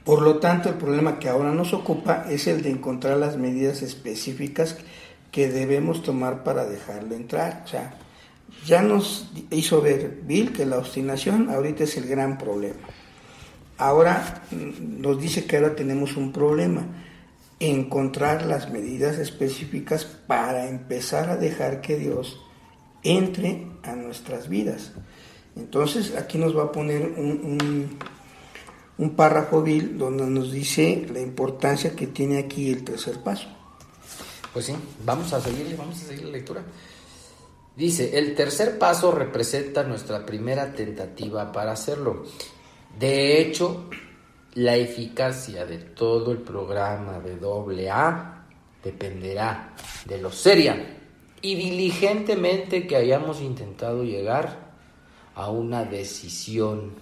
[0.04, 3.80] por lo tanto, el problema que ahora nos ocupa es el de encontrar las medidas
[3.80, 4.76] específicas
[5.34, 7.64] que debemos tomar para dejarlo entrar.
[8.64, 12.78] Ya nos hizo ver Bill que la obstinación ahorita es el gran problema.
[13.76, 16.86] Ahora mm, nos dice que ahora tenemos un problema,
[17.58, 22.40] encontrar las medidas específicas para empezar a dejar que Dios
[23.02, 24.92] entre a nuestras vidas.
[25.56, 27.98] Entonces aquí nos va a poner un,
[28.98, 33.63] un párrafo Bill donde nos dice la importancia que tiene aquí el tercer paso.
[34.54, 36.62] Pues sí, vamos a seguir, vamos a seguir la lectura.
[37.76, 42.22] Dice, el tercer paso representa nuestra primera tentativa para hacerlo.
[42.96, 43.86] De hecho,
[44.54, 48.46] la eficacia de todo el programa de doble A
[48.84, 51.00] dependerá de lo seria
[51.42, 54.72] y diligentemente que hayamos intentado llegar
[55.34, 56.92] a una decisión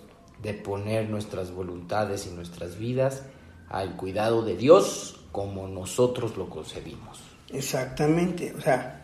[0.40, 3.24] de poner nuestras voluntades y nuestras vidas
[3.68, 7.31] al cuidado de Dios como nosotros lo concebimos.
[7.52, 9.02] Exactamente, o sea,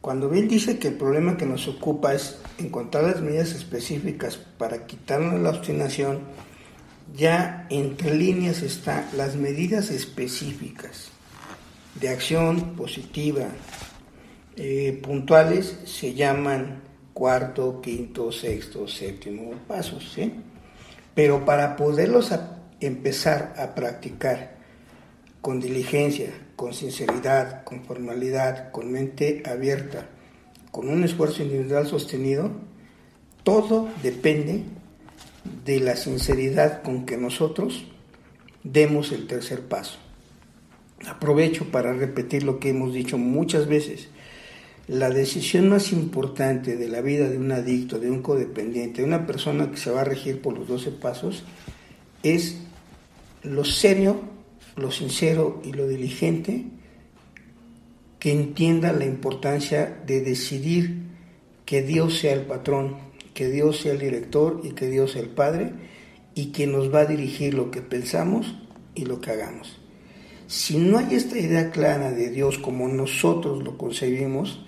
[0.00, 4.86] cuando Bill dice que el problema que nos ocupa es encontrar las medidas específicas para
[4.86, 6.20] quitarnos la obstinación,
[7.14, 11.08] ya entre líneas están las medidas específicas
[12.00, 13.46] de acción positiva,
[14.56, 20.32] eh, puntuales, se llaman cuarto, quinto, sexto, séptimo pasos, ¿sí?
[21.14, 22.32] Pero para poderlos
[22.80, 24.56] empezar a practicar
[25.40, 30.08] con diligencia, con sinceridad, con formalidad, con mente abierta,
[30.70, 32.50] con un esfuerzo individual sostenido,
[33.44, 34.64] todo depende
[35.64, 37.84] de la sinceridad con que nosotros
[38.64, 39.98] demos el tercer paso.
[41.06, 44.08] Aprovecho para repetir lo que hemos dicho muchas veces.
[44.88, 49.26] La decisión más importante de la vida de un adicto, de un codependiente, de una
[49.26, 51.44] persona que se va a regir por los 12 pasos,
[52.22, 52.58] es
[53.42, 54.20] lo serio,
[54.76, 56.66] lo sincero y lo diligente
[58.18, 61.06] que entienda la importancia de decidir
[61.64, 62.96] que Dios sea el patrón,
[63.34, 65.72] que Dios sea el director y que Dios sea el Padre
[66.34, 68.54] y que nos va a dirigir lo que pensamos
[68.94, 69.78] y lo que hagamos.
[70.46, 74.64] Si no hay esta idea clara de Dios como nosotros lo concebimos,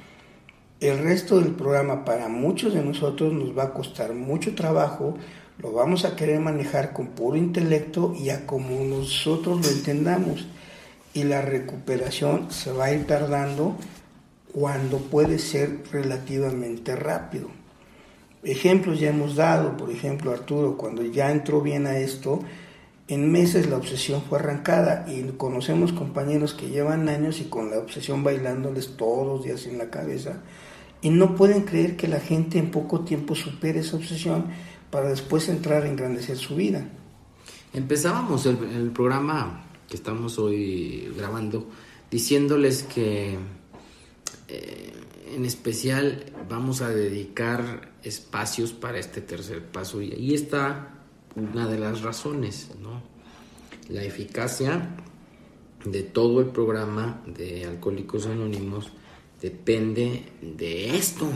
[0.81, 5.16] el resto del programa para muchos de nosotros nos va a costar mucho trabajo,
[5.59, 10.47] lo vamos a querer manejar con puro intelecto y a como nosotros lo entendamos.
[11.14, 13.77] Y la recuperación se va a ir tardando
[14.53, 17.49] cuando puede ser relativamente rápido.
[18.44, 22.40] Ejemplos ya hemos dado, por ejemplo Arturo, cuando ya entró bien a esto,
[23.09, 27.79] en meses la obsesión fue arrancada y conocemos compañeros que llevan años y con la
[27.79, 30.42] obsesión bailándoles todos los días en la cabeza
[31.01, 34.47] y no pueden creer que la gente en poco tiempo supere esa obsesión
[34.90, 36.88] para después entrar a engrandecer su vida.
[37.72, 41.68] Empezábamos el, programa que estamos hoy grabando
[42.11, 43.37] diciéndoles que
[44.48, 44.92] eh,
[45.35, 50.94] en especial vamos a dedicar espacios para este tercer paso y ahí está
[51.37, 53.03] una de las razones, ¿no?
[53.88, 54.96] La eficacia
[55.85, 58.92] de todo el programa de Alcohólicos Anónimos
[59.40, 61.29] depende de esto.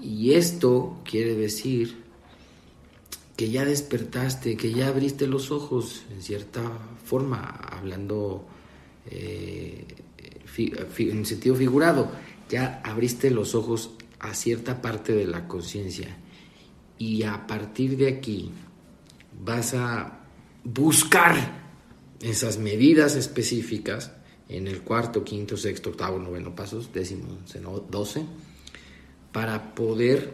[0.00, 2.01] Y esto quiere decir
[3.42, 6.62] que ya despertaste, que ya abriste los ojos, en cierta
[7.04, 8.46] forma, hablando
[9.10, 9.84] eh,
[10.56, 12.12] en sentido figurado,
[12.48, 16.16] ya abriste los ojos a cierta parte de la conciencia.
[16.98, 18.52] Y a partir de aquí
[19.44, 20.20] vas a
[20.62, 21.34] buscar
[22.20, 24.12] esas medidas específicas
[24.48, 27.40] en el cuarto, quinto, sexto, octavo, noveno pasos, décimo,
[27.90, 28.24] doce,
[29.32, 30.32] para poder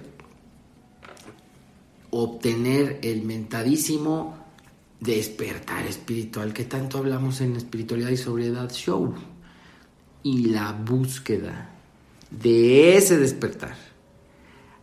[2.11, 4.37] obtener el mentadísimo
[5.01, 9.15] despertar espiritual que tanto hablamos en espiritualidad y sobriedad show.
[10.23, 11.71] Y la búsqueda
[12.31, 13.77] de ese despertar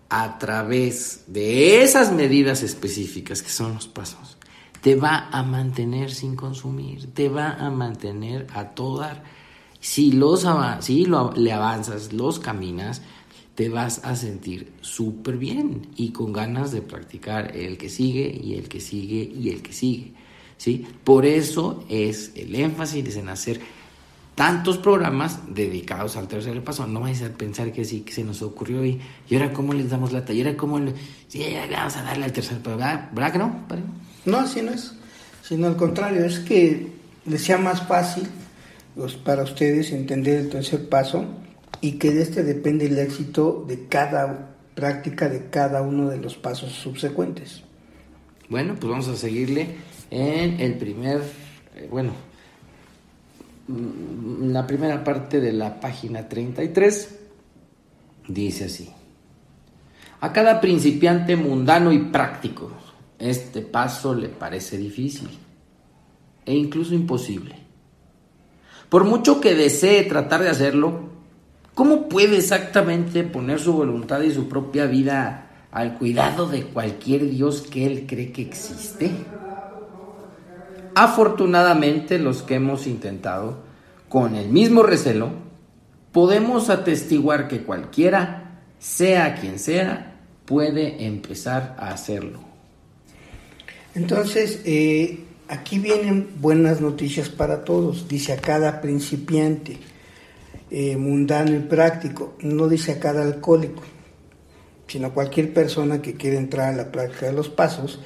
[0.10, 4.38] a través de esas medidas específicas que son los pasos
[4.86, 9.24] te va a mantener sin consumir, te va a mantener a toda...
[9.80, 10.46] Si, los
[10.82, 13.02] si lo, le avanzas, los caminas,
[13.56, 18.56] te vas a sentir súper bien y con ganas de practicar el que sigue y
[18.56, 20.12] el que sigue y el que sigue.
[20.58, 20.86] ¿sí?
[21.04, 23.62] Por eso es el énfasis en hacer
[24.36, 26.86] tantos programas dedicados al tercer paso.
[26.86, 30.12] No vais a pensar que sí, se nos ocurrió y, y ahora cómo les damos
[30.12, 30.94] la talla, cómo le,
[31.30, 32.78] ya vamos a darle al tercer paso.
[32.78, 33.66] ¿Verdad, que no?
[34.26, 34.94] No, así no es.
[35.42, 36.88] Sino al contrario, es que
[37.26, 38.28] les sea más fácil
[38.96, 41.26] pues, para ustedes entender el tercer paso
[41.82, 46.36] y que de este depende el éxito de cada práctica de cada uno de los
[46.36, 47.64] pasos subsecuentes.
[48.50, 49.76] Bueno, pues vamos a seguirle
[50.12, 51.22] en el primer,
[51.76, 52.12] eh, bueno,
[53.68, 57.20] mm, la primera parte de la página 33
[58.28, 58.90] dice así.
[60.22, 62.72] A cada principiante mundano y práctico
[63.18, 65.30] este paso le parece difícil
[66.46, 67.56] e incluso imposible.
[68.90, 71.15] Por mucho que desee tratar de hacerlo,
[71.76, 77.62] ¿cómo puede exactamente poner su voluntad y su propia vida al cuidado de cualquier Dios
[77.62, 79.12] que él cree que existe?
[80.96, 83.60] Afortunadamente los que hemos intentado
[84.10, 85.30] con el mismo recelo,
[86.12, 92.40] podemos atestiguar que cualquiera, sea quien sea, puede empezar a hacerlo.
[93.96, 99.78] Entonces, eh, aquí vienen buenas noticias para todos, dice a cada principiante,
[100.78, 103.82] eh, mundano y práctico, no dice a cada alcohólico,
[104.88, 108.02] sino cualquier persona que quiera entrar a la práctica de los pasos,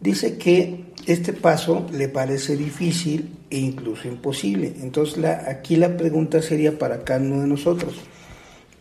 [0.00, 4.72] dice que este paso le parece difícil e incluso imposible.
[4.80, 7.94] Entonces aquí la pregunta sería para cada uno de nosotros.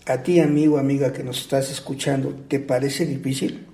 [0.06, 3.68] A ti, amigo, amiga que nos estás escuchando, ¿te parece difícil?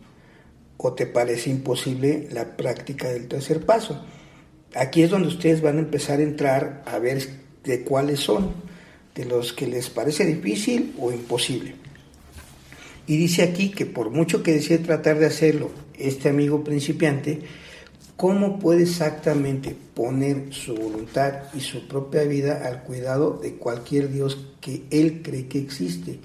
[0.82, 4.01] o te parece imposible la práctica del tercer paso.
[4.73, 7.21] Aquí es donde ustedes van a empezar a entrar a ver
[7.65, 8.68] de cuáles son,
[9.16, 11.76] de los que les parece difícil o imposible.
[13.07, 17.41] Y dice aquí que por mucho que desee tratar de hacerlo este amigo principiante,
[18.16, 24.38] ¿cómo puede exactamente poner su voluntad y su propia vida al cuidado de cualquier Dios
[24.62, 26.20] que él cree que existe?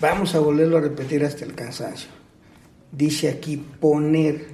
[0.00, 2.18] Vamos a volverlo a repetir hasta el cansancio
[2.92, 4.48] dice aquí poner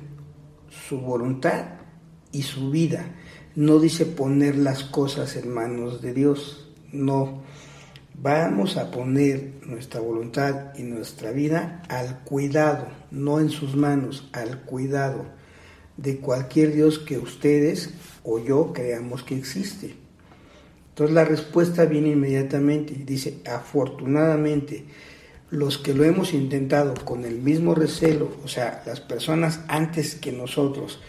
[0.89, 1.65] su voluntad
[2.33, 3.07] y su vida.
[3.55, 6.64] No dice poner las cosas en manos de Dios.
[6.95, 7.43] No.
[8.15, 14.61] Vamos a poner nuestra voluntad y nuestra vida al cuidado, no en sus manos, al
[14.61, 15.27] cuidado
[15.97, 17.91] de cualquier Dios que ustedes
[18.23, 19.97] o yo creamos que existe.
[20.91, 22.95] Entonces la respuesta viene inmediatamente.
[23.05, 24.85] Dice, afortunadamente,
[25.51, 30.31] los que lo hemos intentado con el mismo recelo, o sea, las personas antes que
[30.31, 31.01] nosotros,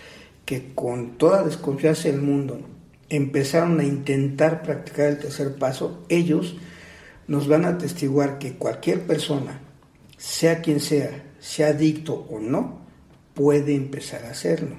[0.46, 2.75] que con toda desconfianza del mundo
[3.10, 6.56] empezaron a intentar practicar el tercer paso, ellos
[7.28, 9.60] nos van a atestiguar que cualquier persona,
[10.18, 12.82] sea quien sea, sea adicto o no,
[13.34, 14.76] puede empezar a hacerlo.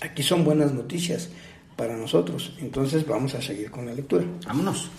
[0.00, 1.30] Aquí son buenas noticias
[1.76, 2.56] para nosotros.
[2.60, 4.24] Entonces vamos a seguir con la lectura.
[4.46, 4.90] Vámonos.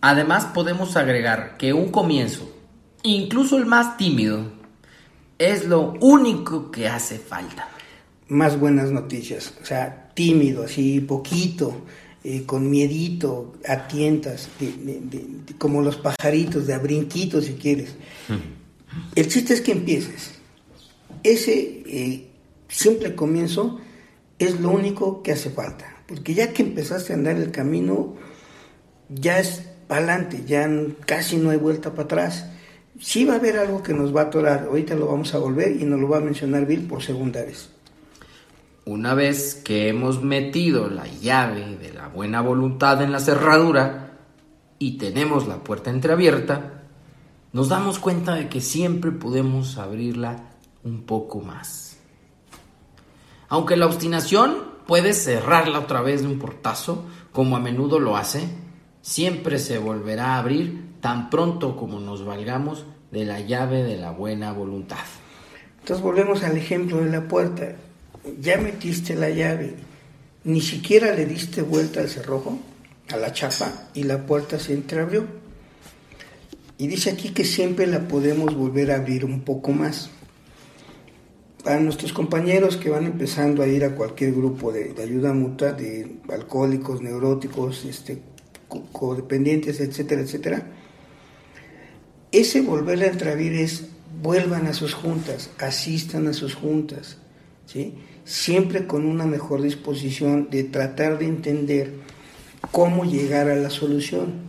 [0.00, 2.52] Además podemos agregar que un comienzo,
[3.02, 4.52] incluso el más tímido,
[5.38, 7.68] es lo único que hace falta.
[8.28, 11.82] Más buenas noticias, o sea, tímido, así poquito,
[12.24, 14.48] eh, con miedito, a tientas,
[15.58, 17.94] como los pajaritos, de a brinquitos si quieres.
[19.14, 20.32] El chiste es que empieces.
[21.22, 22.26] Ese eh,
[22.68, 23.80] simple comienzo
[24.40, 28.16] es lo único que hace falta, porque ya que empezaste a andar el camino,
[29.08, 30.68] ya es para adelante, ya
[31.04, 32.46] casi no hay vuelta para atrás.
[32.98, 35.80] Sí va a haber algo que nos va a atorar, ahorita lo vamos a volver
[35.80, 37.75] y nos lo va a mencionar Bill por segunda vez.
[38.88, 44.12] Una vez que hemos metido la llave de la buena voluntad en la cerradura
[44.78, 46.84] y tenemos la puerta entreabierta,
[47.52, 50.50] nos damos cuenta de que siempre podemos abrirla
[50.84, 51.98] un poco más.
[53.48, 54.54] Aunque la obstinación
[54.86, 58.48] puede cerrarla otra vez de un portazo, como a menudo lo hace,
[59.02, 64.12] siempre se volverá a abrir tan pronto como nos valgamos de la llave de la
[64.12, 65.04] buena voluntad.
[65.80, 67.74] Entonces volvemos al ejemplo de la puerta.
[68.40, 69.74] Ya metiste la llave,
[70.44, 72.58] ni siquiera le diste vuelta al cerrojo,
[73.08, 75.26] a la chapa, y la puerta se entreabrió.
[76.78, 80.10] Y dice aquí que siempre la podemos volver a abrir un poco más.
[81.64, 86.18] Para nuestros compañeros que van empezando a ir a cualquier grupo de, ayuda mutua, de
[86.28, 88.20] alcohólicos, neuróticos, este,
[88.92, 90.66] codependientes, etcétera, etcétera,
[92.30, 93.86] ese volver a entreabrir es
[94.22, 97.18] vuelvan a sus juntas, asistan a sus juntas,
[97.66, 97.94] ¿sí?
[98.26, 101.94] Siempre con una mejor disposición de tratar de entender
[102.70, 104.44] cómo llegar a la solución.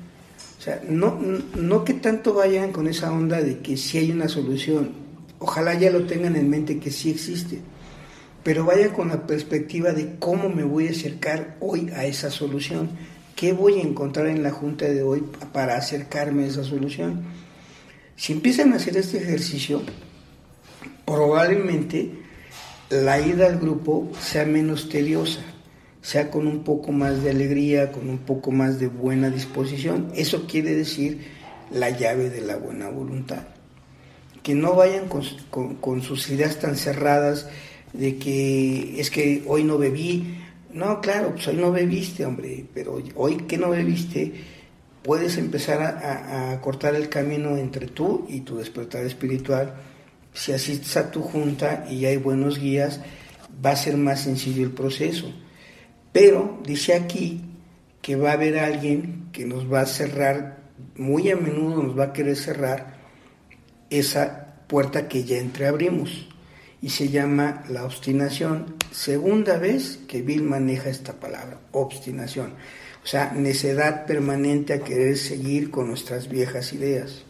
[0.59, 1.17] O sea, no,
[1.55, 4.91] no que tanto vayan con esa onda de que si hay una solución,
[5.39, 7.59] ojalá ya lo tengan en mente que sí existe,
[8.43, 12.89] pero vayan con la perspectiva de cómo me voy a acercar hoy a esa solución
[13.37, 15.23] ¿Qué voy a encontrar en la junta de hoy
[15.53, 17.21] para acercarme a esa solución?
[18.15, 19.83] Si empiezan a hacer este ejercicio,
[21.05, 22.13] probablemente
[22.89, 25.41] la ida al grupo sea menos tediosa,
[26.01, 30.11] sea con un poco más de alegría, con un poco más de buena disposición.
[30.15, 31.19] Eso quiere decir
[31.71, 33.47] la llave de la buena voluntad.
[34.43, 37.49] Que no vayan con, con sus ideas tan cerradas
[37.93, 40.37] de que es que hoy no bebí,
[40.73, 44.33] no, claro, pues hoy no bebiste, hombre, pero hoy que no bebiste,
[45.07, 49.73] puedes empezar a, cortar el camino entre tú y tu despertar espiritual.
[50.37, 53.01] Si asistes a tu junta y hay buenos guías,
[53.65, 55.33] va a ser más sencillo el proceso.
[56.13, 57.41] Pero dice aquí
[58.03, 60.59] que va a haber alguien que nos va a cerrar,
[60.95, 62.97] muy a menudo nos va a querer cerrar
[63.89, 66.29] esa puerta que ya entreabrimos.
[66.79, 68.75] y se llama la obstinación.
[68.91, 72.53] Segunda vez que Bill maneja esta palabra, obstinación.
[73.03, 77.23] O sea, necedad permanente a querer seguir con nuestras viejas ideas.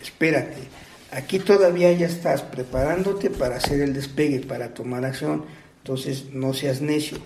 [0.00, 0.68] Espérate,
[1.12, 5.44] aquí todavía ya estás preparándote para hacer el despegue, para tomar acción.
[5.78, 7.18] Entonces, no seas necio.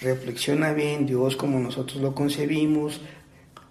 [0.00, 3.00] Reflexiona bien, Dios como nosotros lo concebimos.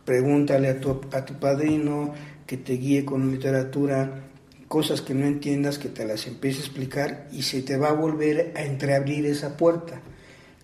[0.05, 2.13] Pregúntale a tu, a tu padrino
[2.45, 4.23] que te guíe con literatura
[4.69, 7.93] cosas que no entiendas, que te las empiece a explicar y se te va a
[7.93, 9.99] volver a entreabrir esa puerta.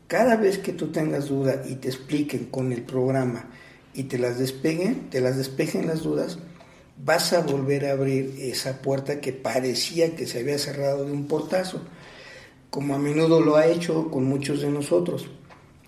[0.07, 3.47] Cada vez que tú tengas duda y te expliquen con el programa
[3.95, 6.38] y te las despeguen, te las despejen las dudas,
[6.98, 11.28] vas a volver a abrir esa puerta que parecía que se había cerrado de un
[11.28, 11.82] portazo,
[12.70, 15.30] como a menudo lo ha hecho con muchos de nosotros.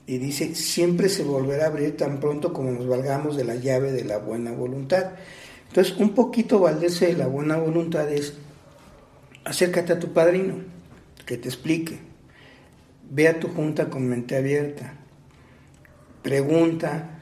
[0.05, 3.91] Y dice, siempre se volverá a abrir tan pronto como nos valgamos de la llave
[3.91, 5.11] de la buena voluntad.
[5.67, 8.33] Entonces, un poquito valerse de la buena voluntad es
[9.43, 10.55] acércate a tu padrino,
[11.25, 11.99] que te explique.
[13.09, 14.93] Ve a tu junta con mente abierta.
[16.21, 17.19] Pregunta,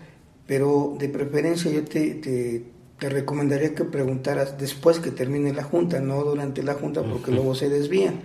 [0.47, 2.65] pero de preferencia yo te, te,
[2.99, 7.69] recomendaría que preguntaras después que termine la junta, no durante la junta, porque luego se
[7.69, 8.21] desvían.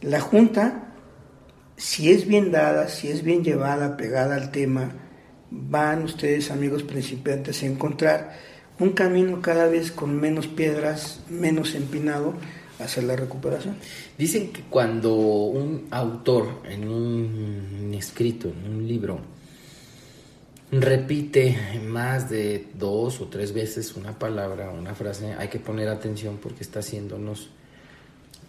[0.00, 0.94] La junta,
[1.76, 4.92] si es bien dada, si es bien llevada, pegada al tema,
[5.50, 8.32] van ustedes, amigos principiantes, a encontrar
[8.78, 12.34] un camino cada vez con menos piedras, menos empinado
[12.78, 13.76] hacia la recuperación.
[14.18, 19.20] Dicen que cuando un autor en un escrito, en un libro,
[20.72, 26.38] repite más de dos o tres veces una palabra, una frase, hay que poner atención
[26.42, 27.50] porque está haciéndonos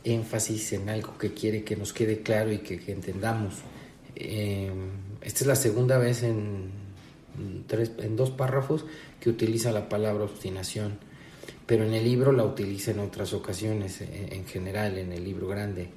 [0.06, 3.56] énfasis en algo que quiere que nos quede claro y que, entendamos.
[4.16, 4.72] Eh,
[5.22, 6.72] esta es la segunda vez en
[7.68, 8.86] tres, en dos párrafos
[9.20, 10.98] que utiliza la palabra obstinación,
[11.66, 15.90] pero en el libro la utiliza en otras ocasiones, en, general, en el libro grande.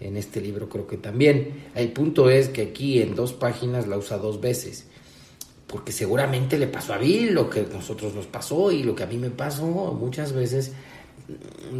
[0.00, 1.64] En este libro creo que también.
[1.74, 4.86] El punto es que aquí en dos páginas la usa dos veces,
[5.68, 9.02] porque seguramente le pasó a Bill lo que a nosotros nos pasó y lo que
[9.04, 10.72] a mí me pasó muchas veces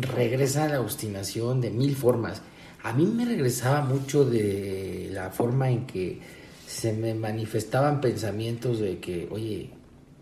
[0.01, 2.43] regresa la obstinación de mil formas.
[2.83, 6.21] A mí me regresaba mucho de la forma en que
[6.67, 9.71] se me manifestaban pensamientos de que, oye,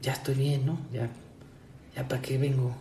[0.01, 0.79] ya estoy bien, ¿no?
[0.93, 1.11] Ya,
[1.95, 2.73] ya para qué vengo,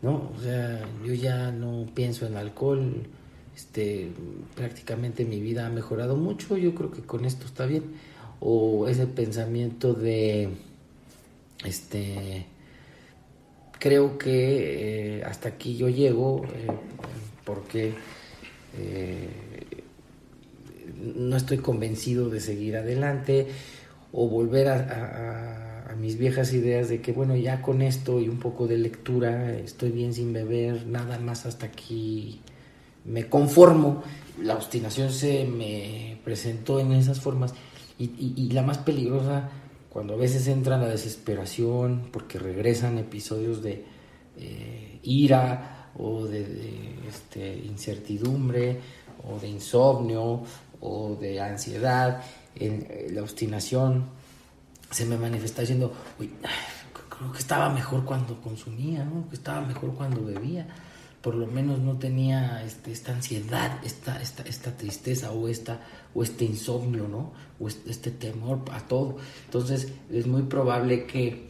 [0.00, 0.32] ¿no?
[0.34, 3.06] O sea, yo ya no pienso en alcohol,
[3.54, 4.10] este,
[4.56, 7.84] prácticamente mi vida ha mejorado mucho, yo creo que con esto está bien.
[8.40, 10.48] O ese pensamiento de,
[11.64, 12.46] este,
[13.78, 16.66] creo que eh, hasta aquí yo llego, eh,
[17.44, 17.92] porque
[18.78, 19.28] eh,
[21.16, 23.48] no estoy convencido de seguir adelante
[24.12, 25.66] o volver a,
[25.98, 29.90] mis viejas ideas de que bueno ya con esto y un poco de lectura estoy
[29.90, 32.40] bien sin beber nada más hasta aquí
[33.04, 34.02] me conformo.
[34.42, 37.52] La obstinación se me presentó en esas formas
[38.04, 39.50] y, la más peligrosa
[39.90, 43.84] cuando a veces entra la desesperación porque regresan episodios de
[44.38, 48.80] eh, ira o de, este, incertidumbre
[49.28, 50.42] o de insomnio
[50.80, 52.22] o de ansiedad,
[52.56, 54.06] eh, la obstinación,
[54.90, 56.30] se me manifesta diciendo, uy,
[57.18, 60.66] creo que estaba mejor cuando consumía, que estaba mejor cuando bebía,
[61.22, 65.80] por lo menos no tenía este, esta ansiedad, esta, esta, esta tristeza o, esta,
[66.14, 67.32] o este insomnio, ¿no?
[67.58, 69.18] o este, temor a todo.
[69.44, 71.48] Entonces es muy probable que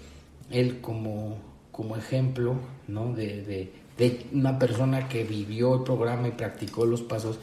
[0.51, 1.39] él como,
[1.71, 2.57] como ejemplo
[2.89, 3.12] ¿no?
[3.12, 7.39] de, de, de una persona que vivió el programa y practicó los pasos,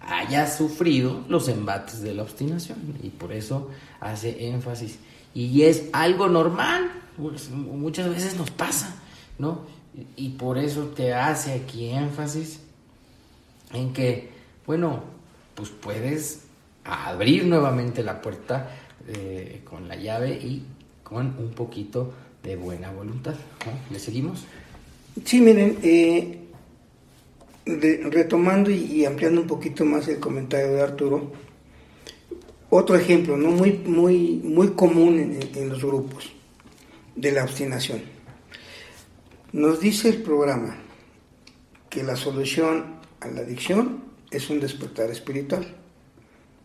[0.00, 3.68] haya sufrido los embates de la obstinación y por eso
[4.00, 4.98] hace énfasis.
[5.34, 8.94] Y es algo normal, pues, muchas veces nos pasa,
[9.38, 9.75] ¿no?
[10.16, 12.60] Y por eso te hace aquí énfasis
[13.72, 14.30] en que,
[14.66, 15.02] bueno,
[15.54, 16.42] pues puedes
[16.84, 18.70] abrir nuevamente la puerta
[19.08, 20.64] eh, con la llave y
[21.02, 23.34] con un poquito de buena voluntad.
[23.90, 24.44] ¿Le seguimos?
[25.24, 26.40] Sí, miren, eh,
[27.66, 31.32] retomando y, ampliando un poquito más el comentario de Arturo,
[32.70, 33.50] otro ejemplo ¿no?
[33.50, 36.30] muy, muy, muy común en, los grupos
[37.14, 38.02] de la obstinación.
[39.56, 40.76] Nos dice el programa
[41.88, 45.66] que la solución a la adicción es un despertar espiritual.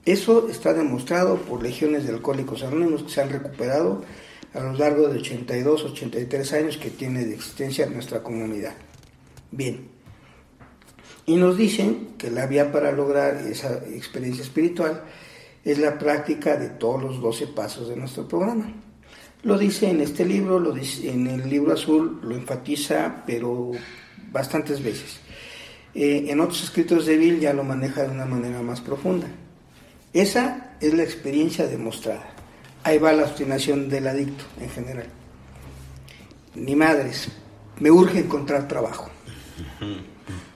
[0.03, 4.03] Eso está demostrado por legiones de alcohólicos anónimos que se han recuperado
[4.53, 8.73] a lo largo de 82, 83 años que tiene de existencia nuestra comunidad.
[9.51, 9.87] Bien,
[11.25, 15.05] y nos dicen que la vía para lograr esa experiencia espiritual
[15.63, 18.73] es la práctica de todos los 12 pasos de nuestro programa.
[19.43, 23.71] Lo dice en este libro, lo dice en el libro azul, lo enfatiza, pero
[24.31, 25.19] bastantes veces.
[25.93, 29.27] Eh, en otros escritos de Bill ya lo maneja de una manera más profunda.
[30.13, 32.29] Esa es la experiencia demostrada.
[32.83, 35.07] Ahí va la obstinación del adicto en general.
[36.55, 37.29] Ni madres,
[37.79, 39.09] me urge encontrar trabajo.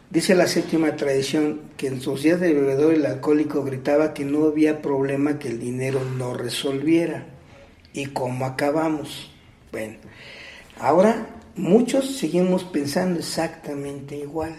[0.10, 4.46] Dice la séptima tradición que en sus días de bebedor el alcohólico gritaba que no
[4.46, 7.26] había problema que el dinero no resolviera.
[7.96, 9.32] ¿Y cómo acabamos?
[9.72, 9.96] Bueno,
[10.82, 14.54] ahora muchos seguimos pensando exactamente igual.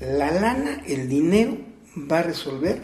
[0.00, 1.56] La lana, el dinero,
[2.10, 2.80] va a resolver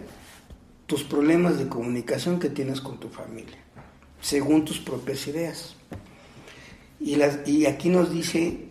[0.87, 3.59] tus problemas de comunicación que tienes con tu familia,
[4.20, 5.75] según tus propias ideas.
[7.01, 7.16] Y,
[7.47, 8.68] y aquí nos dice,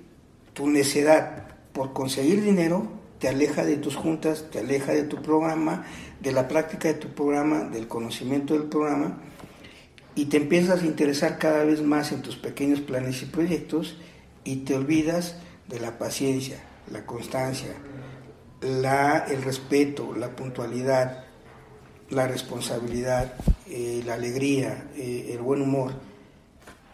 [0.54, 2.88] tu necedad por conseguir dinero
[3.20, 5.86] te aleja de tus juntas, te aleja de tu programa,
[6.22, 9.18] de la práctica de tu programa, del conocimiento del programa,
[10.16, 13.97] y te empiezas a interesar cada vez más en tus pequeños planes y proyectos
[14.43, 15.36] y te olvidas
[15.68, 16.57] de la paciencia,
[16.91, 17.74] la constancia,
[18.61, 21.26] la, el respeto, la puntualidad,
[22.09, 23.34] la responsabilidad,
[23.68, 25.93] eh, la alegría, eh, el buen humor,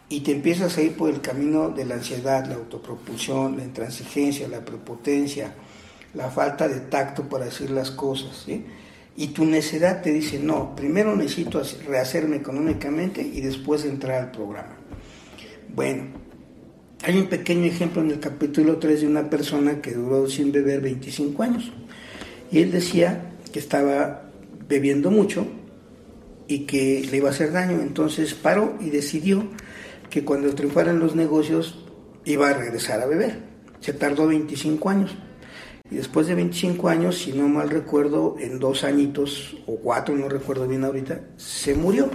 [0.07, 4.47] y te empiezas a ir por el camino de la ansiedad, la autopropulsión, la intransigencia,
[4.47, 5.53] la prepotencia,
[6.13, 8.47] la falta de tacto para decir las cosas,
[9.19, 14.77] y tu necedad te dice, no, primero necesito rehacerme económicamente y después entrar al programa.
[15.75, 16.03] Bueno,
[17.03, 20.79] hay un pequeño ejemplo en el capítulo 3 de una persona que duró sin beber
[20.79, 21.69] 25 años.
[22.49, 24.31] Y él decía que estaba
[24.69, 25.45] bebiendo mucho
[26.47, 27.81] y que le iba a hacer daño.
[27.81, 29.49] Entonces paró y decidió
[30.09, 31.85] que cuando triunfaran los negocios
[32.23, 33.39] iba a regresar a beber.
[33.81, 35.13] Se tardó 25 años.
[35.91, 40.29] Y después de 25 años, si no mal recuerdo, en dos añitos o cuatro, no
[40.29, 42.09] recuerdo bien ahorita, se murió.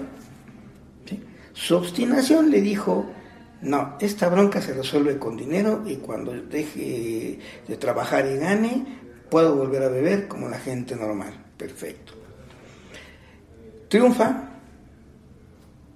[1.52, 3.06] Su obstinación le dijo,
[3.62, 8.84] no, esta bronca se resuelve con dinero y cuando deje de trabajar y gane,
[9.30, 11.32] puedo volver a beber como la gente normal.
[11.56, 12.12] Perfecto.
[13.88, 14.50] Triunfa.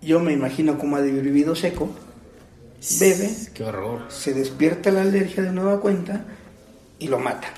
[0.00, 1.90] Yo me imagino cómo ha de vivido seco.
[3.00, 3.30] Bebe.
[3.52, 4.02] Qué horror.
[4.08, 6.24] Se despierta la alergia de nueva cuenta
[7.00, 7.48] y lo mata.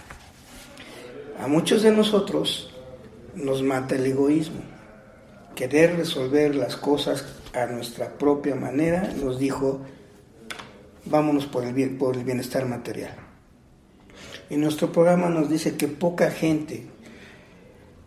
[1.40, 2.70] A muchos de nosotros
[3.34, 4.60] nos mata el egoísmo.
[5.54, 7.24] Querer resolver las cosas
[7.54, 9.80] a nuestra propia manera nos dijo
[11.06, 13.14] vámonos por el, bien, por el bienestar material.
[14.50, 16.88] Y nuestro programa nos dice que poca gente,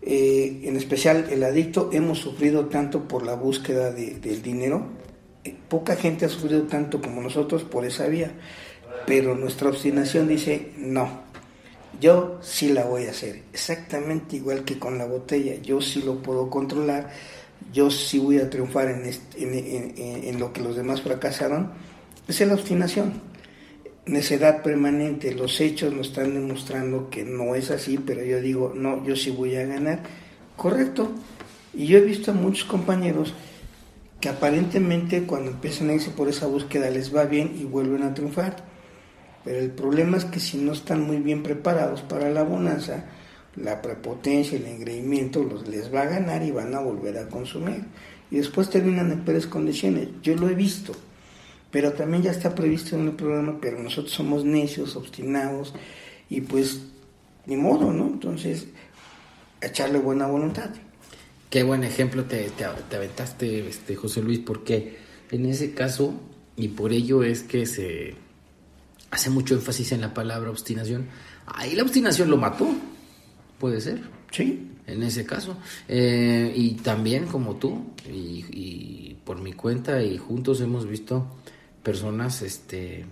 [0.03, 4.85] eh, en especial el adicto, hemos sufrido tanto por la búsqueda del dinero.
[5.43, 8.31] Eh, poca gente ha sufrido tanto como nosotros por esa vía.
[9.07, 11.22] Pero nuestra obstinación dice, no,
[12.03, 13.43] yo sí la voy a hacer.
[13.53, 15.55] Exactamente igual que con la botella.
[15.61, 17.09] Yo sí lo puedo controlar.
[17.71, 21.71] Yo sí voy a triunfar en, lo que los demás fracasaron
[22.27, 23.21] es la obstinación.
[24.05, 29.01] Necedad permanente, los hechos nos están demostrando que no es así, pero yo digo, no,
[29.05, 30.03] yo sí voy a ganar.
[30.57, 31.09] Correcto.
[31.73, 33.33] Y yo he visto a muchos compañeros
[34.19, 38.13] que aparentemente cuando empiezan a irse por esa búsqueda les va bien y vuelven a
[38.13, 38.72] triunfar.
[39.43, 43.05] Pero el problema es que si no están muy bien preparados para la bonanza,
[43.55, 47.83] la prepotencia, el engreimiento los les va a ganar y van a volver a consumir.
[48.31, 50.07] Y después terminan en peores condiciones.
[50.21, 50.93] Yo lo he visto
[51.73, 55.73] pero también ya está previsto en el programa, pero nosotros somos necios, obstinados,
[56.29, 56.81] y pues
[57.47, 58.05] ni modo, ¿no?
[58.05, 58.67] Entonces,
[59.59, 60.69] echarle buena voluntad.
[61.49, 64.97] Qué buen ejemplo te, te, aventaste, este, José Luis, porque
[65.31, 66.13] en ese caso,
[66.55, 68.13] y por ello es que se
[69.13, 71.07] hace mucho énfasis en la palabra obstinación,
[71.45, 72.67] ahí la obstinación lo mató,
[73.59, 74.01] puede ser.
[74.31, 74.69] Sí.
[74.85, 75.55] En ese caso.
[75.87, 81.27] Eh, y también como tú, y, y por mi cuenta, y juntos hemos visto
[81.83, 83.05] personas este,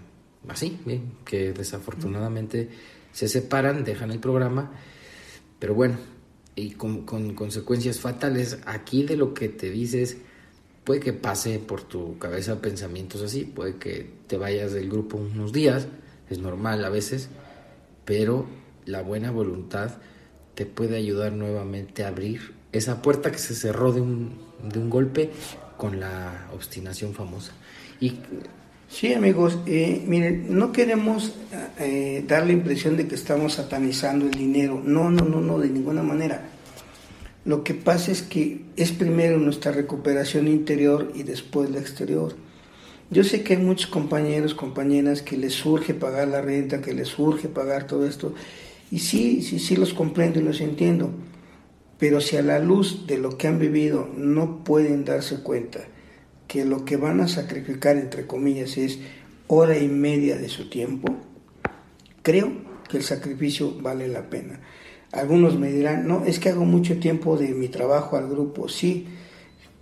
[0.47, 0.79] así,
[1.23, 2.69] que desafortunadamente
[3.11, 4.71] se separan, dejan el programa,
[5.59, 5.97] pero bueno,
[6.55, 8.59] y con, consecuencias fatales.
[8.65, 10.17] Aquí de lo que te dices,
[10.83, 15.51] puede que pase por tu cabeza pensamientos así, puede que te vayas del grupo unos
[15.53, 15.87] días,
[16.29, 17.29] es normal a veces,
[18.05, 18.47] pero
[18.85, 19.91] la buena voluntad
[20.55, 24.89] te puede ayudar nuevamente a abrir esa puerta que se cerró de un, de un
[24.89, 25.31] golpe
[25.77, 27.53] con la obstinación famosa.
[27.99, 28.13] Y
[28.91, 31.33] Sí, amigos, eh, miren, no queremos
[31.79, 34.81] eh, dar la impresión de que estamos satanizando el dinero.
[34.83, 36.41] No, no, no, no, de ninguna manera.
[37.43, 42.35] Lo que pasa es que es primero nuestra recuperación interior y después la exterior.
[43.09, 47.07] Yo sé que hay muchos compañeros, compañeras que les surge pagar la renta, que les
[47.07, 48.33] surge pagar todo esto.
[48.91, 51.11] Y sí, sí, sí los comprendo y los entiendo.
[51.97, 55.81] Pero si a la luz de lo que han vivido no pueden darse cuenta
[56.47, 58.99] que lo que van a sacrificar, entre comillas, es
[59.47, 61.15] hora y media de su tiempo,
[62.21, 62.51] creo
[62.89, 64.59] que el sacrificio vale la pena.
[65.11, 68.69] Algunos me dirán, no, es que hago mucho tiempo de mi trabajo al grupo.
[68.69, 69.07] Sí,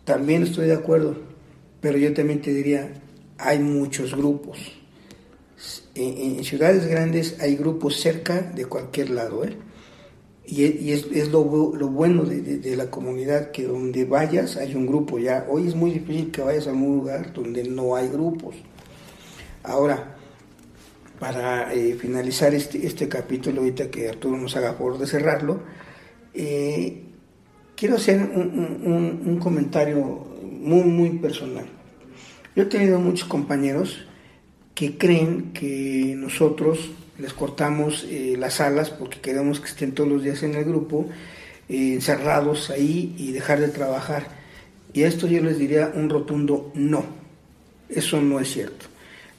[0.04, 1.16] también estoy de acuerdo,
[1.82, 2.94] pero yo también te diría,
[3.38, 4.58] hay muchos grupos.
[5.94, 9.56] En, ciudades grandes hay grupos cerca de cualquier lado, ¿eh?
[10.48, 15.46] Y, es, lo, bueno de, la comunidad, que donde vayas hay un grupo ya.
[15.48, 18.56] Hoy es muy difícil que vayas a un lugar donde no hay grupos.
[19.62, 20.18] Ahora,
[21.20, 25.62] para eh, finalizar este, este capítulo, ahorita que Arturo nos haga favor de cerrarlo,
[26.34, 27.04] eh,
[27.76, 29.98] quiero hacer un, un, comentario
[30.42, 31.66] muy, muy personal.
[32.56, 34.06] Yo he tenido muchos compañeros
[34.74, 40.24] que creen que nosotros les cortamos eh, las alas porque queremos que estén todos los
[40.24, 41.10] días en el grupo,
[41.68, 44.28] encerrados ahí y dejar de trabajar.
[44.94, 47.04] Y a esto yo les diría un rotundo no.
[47.90, 48.88] Eso no es cierto.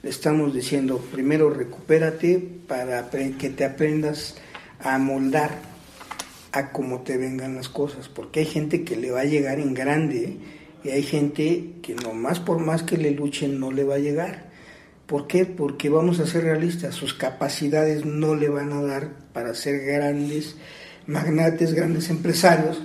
[0.03, 4.35] Le estamos diciendo, primero recupérate para que te aprendas
[4.79, 5.59] a moldar
[6.53, 9.75] a cómo te vengan las cosas, porque hay gente que le va a llegar en
[9.75, 10.39] grande
[10.83, 14.49] y hay gente que nomás por más que le luchen no le va a llegar.
[15.07, 15.45] ¿Por qué?
[15.45, 20.57] Porque vamos a ser realistas, sus capacidades no le van a dar para ser grandes
[21.07, 22.81] magnates, grandes empresarios,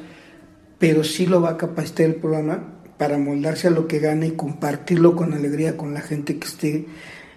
[0.80, 4.31] pero sí lo va a capacitar el programa para moldarse a lo que gane y
[4.31, 6.85] compartirlo con alegría con la gente que esté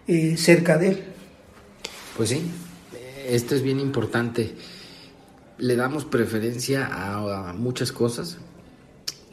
[0.07, 1.05] eh, cerca de él.
[2.17, 2.43] Pues sí,
[3.27, 4.55] esto es bien importante.
[5.59, 8.39] Le damos preferencia a, muchas cosas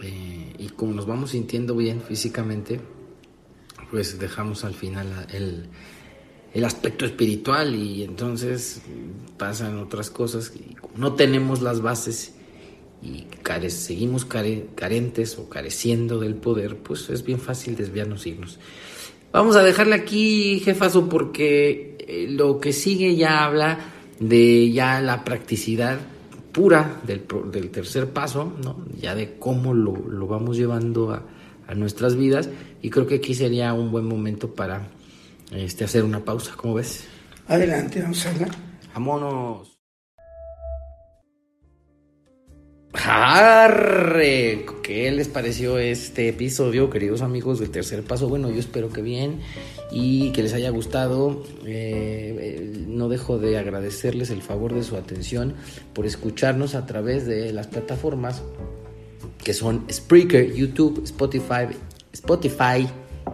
[0.02, 2.80] eh, y como nos vamos sintiendo bien físicamente,
[3.92, 5.70] pues dejamos al final el,
[6.64, 8.82] aspecto espiritual y entonces
[9.38, 10.54] pasan otras cosas.
[10.96, 12.35] no tenemos las bases
[13.06, 13.28] y
[13.70, 18.60] seguimos carentes o careciendo del poder, pues es bien fácil desviarnos irnos.
[19.32, 23.80] Vamos a dejarle aquí, jefazo, porque eh, lo que sigue ya habla
[24.20, 26.00] de ya la practicidad
[26.52, 28.86] pura del, del tercer paso, ¿no?
[29.00, 31.24] ya de cómo lo, lo vamos llevando a,
[31.68, 32.50] a nuestras vidas
[32.82, 34.88] y creo que aquí sería un buen momento para
[35.52, 37.06] este, hacer una pausa, ¿cómo ves?
[37.48, 38.52] Adelante, vamos a hablar.
[38.94, 39.75] Vámonos.
[43.04, 44.66] ¡Arre!
[44.82, 48.30] ¿Qué les pareció este episodio, queridos amigos del tercer paso?
[48.30, 49.42] Bueno, yo espero que bien
[49.92, 51.44] y que les haya gustado.
[51.66, 55.56] Eh, eh, no dejo de agradecerles el favor de su atención
[55.94, 58.44] por escucharnos a través de las plataformas
[59.44, 61.68] que son Spreaker, YouTube, Spotify,
[62.14, 62.88] Spotify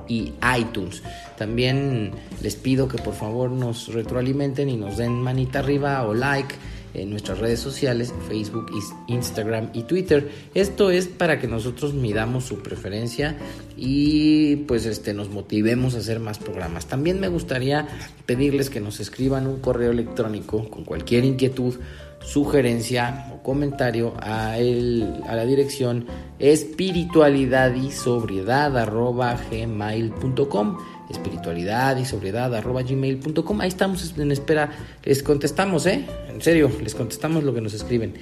[0.07, 1.03] y iTunes.
[1.38, 6.55] También les pido que por favor nos retroalimenten y nos den manita arriba o like
[6.93, 8.71] en nuestras redes sociales, Facebook,
[9.07, 10.29] Instagram y Twitter.
[10.53, 13.37] Esto es para que nosotros midamos su preferencia
[13.77, 16.85] y pues este nos motivemos a hacer más programas.
[16.85, 17.87] También me gustaría
[18.25, 21.75] pedirles que nos escriban un correo electrónico con cualquier inquietud
[22.23, 26.05] sugerencia o comentario a, el, a la dirección
[26.39, 30.77] espiritualidad y sobriedad arroba gmail.com
[31.12, 34.72] espiritualidad y sobriedad arroba gmail.com ahí estamos en espera.
[35.03, 38.14] Les contestamos eh en serio les contestamos lo que nos escriben.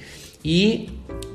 [0.42, 0.90] Y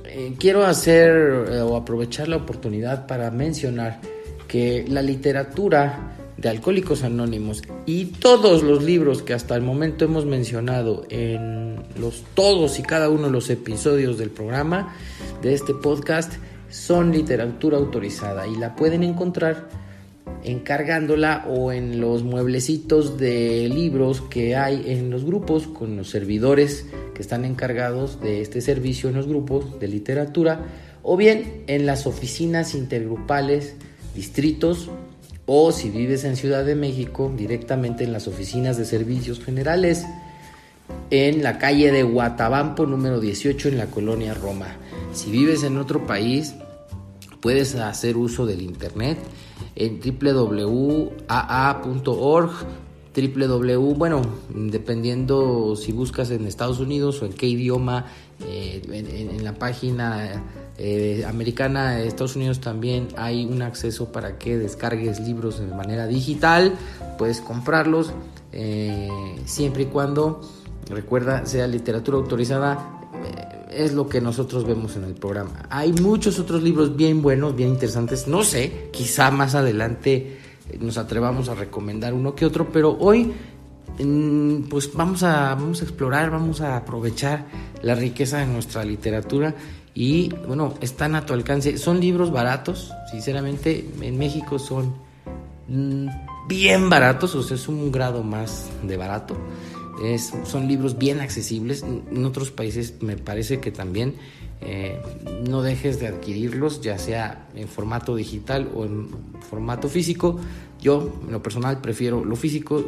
[0.06, 1.12] eh, quiero hacer
[1.52, 4.00] eh, o aprovechar la oportunidad para mencionar
[4.48, 10.26] que la literatura de Alcohólicos Anónimos y todos los libros que hasta el momento hemos
[10.26, 14.96] mencionado en los todos y cada uno de los episodios del programa
[15.42, 16.34] de este podcast
[16.70, 19.70] son literatura autorizada y la pueden encontrar
[20.44, 26.86] encargándola o en los mueblecitos de libros que hay en los grupos con los servidores
[27.14, 30.66] que están encargados de este servicio en los grupos de literatura
[31.02, 33.76] o bien en las oficinas intergrupales,
[34.16, 34.90] distritos
[35.46, 40.06] o si vives en Ciudad de México, directamente en las oficinas de servicios generales
[41.10, 44.76] en la calle de Guatabampo número 18 en la colonia Roma.
[45.14, 46.56] Si vives en otro país,
[47.42, 49.18] puedes hacer uso del internet
[49.76, 51.16] en www.aa.org
[53.16, 58.08] www, bueno, dependiendo si buscas en Estados Unidos o en qué idioma,
[58.46, 60.44] eh, en, la página
[60.78, 66.08] eh, americana de Estados Unidos también hay un acceso para que descargues libros de manera
[66.08, 66.74] digital,
[67.18, 68.12] puedes comprarlos
[68.52, 69.10] eh,
[69.46, 70.42] siempre y cuando,
[70.90, 72.95] recuerda, sea literatura autorizada.
[73.72, 75.66] Es lo que nosotros vemos en el programa.
[75.70, 78.28] Hay muchos otros libros bien buenos, bien interesantes.
[78.28, 80.38] No sé, quizá más adelante
[80.80, 83.32] nos atrevamos a recomendar uno que otro, pero hoy
[84.00, 87.46] mm, pues vamos a, vamos a explorar, vamos a aprovechar
[87.82, 89.56] la riqueza de nuestra literatura
[89.94, 91.78] y bueno, están a tu alcance.
[91.78, 94.96] Son libros baratos, sinceramente en México son
[95.68, 96.08] mm,
[96.48, 99.38] bien baratos, o sea, es un grado más de barato.
[100.04, 101.84] Es, son libros bien accesibles.
[101.84, 104.16] En otros países me parece que también
[104.62, 105.00] eh,
[105.48, 109.10] no dejes de adquirirlos, ya sea en formato digital o en
[109.50, 110.40] formato físico.
[110.82, 112.84] Yo, en lo personal, prefiero lo físico.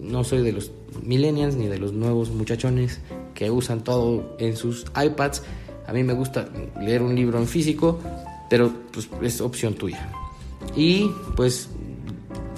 [0.00, 3.00] No soy de los millennials ni de los nuevos muchachones
[3.34, 5.42] que usan todo en sus iPads.
[5.86, 6.48] A mí me gusta
[6.80, 7.98] leer un libro en físico,
[8.48, 10.10] pero pues, es opción tuya.
[10.76, 11.68] Y pues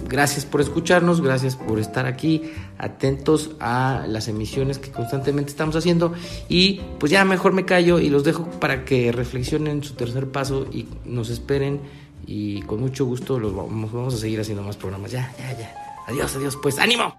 [0.09, 2.43] gracias por escucharnos, gracias por estar aquí,
[2.85, 6.13] atentos a las emisiones que constantemente estamos haciendo
[6.49, 10.67] y pues ya mejor me callo y los dejo para que reflexionen su tercer paso
[10.71, 11.81] y nos esperen
[12.27, 15.11] y con mucho gusto los vamos, vamos a seguir haciendo más programas.
[15.11, 15.75] Ya, ya, ya.
[16.07, 17.15] Adiós, adiós, pues ánimo.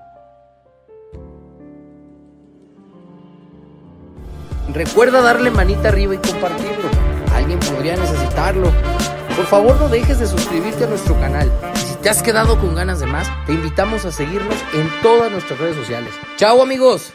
[4.72, 6.90] Recuerda darle manita arriba y compartirlo.
[7.34, 8.72] Alguien podría necesitarlo.
[9.36, 11.52] Por favor no dejes de suscribirte a nuestro canal.
[12.06, 15.76] Te has quedado con ganas de más, te invitamos a seguirnos en todas nuestras redes
[15.76, 16.14] sociales.
[16.38, 17.12] ¡Chao amigos!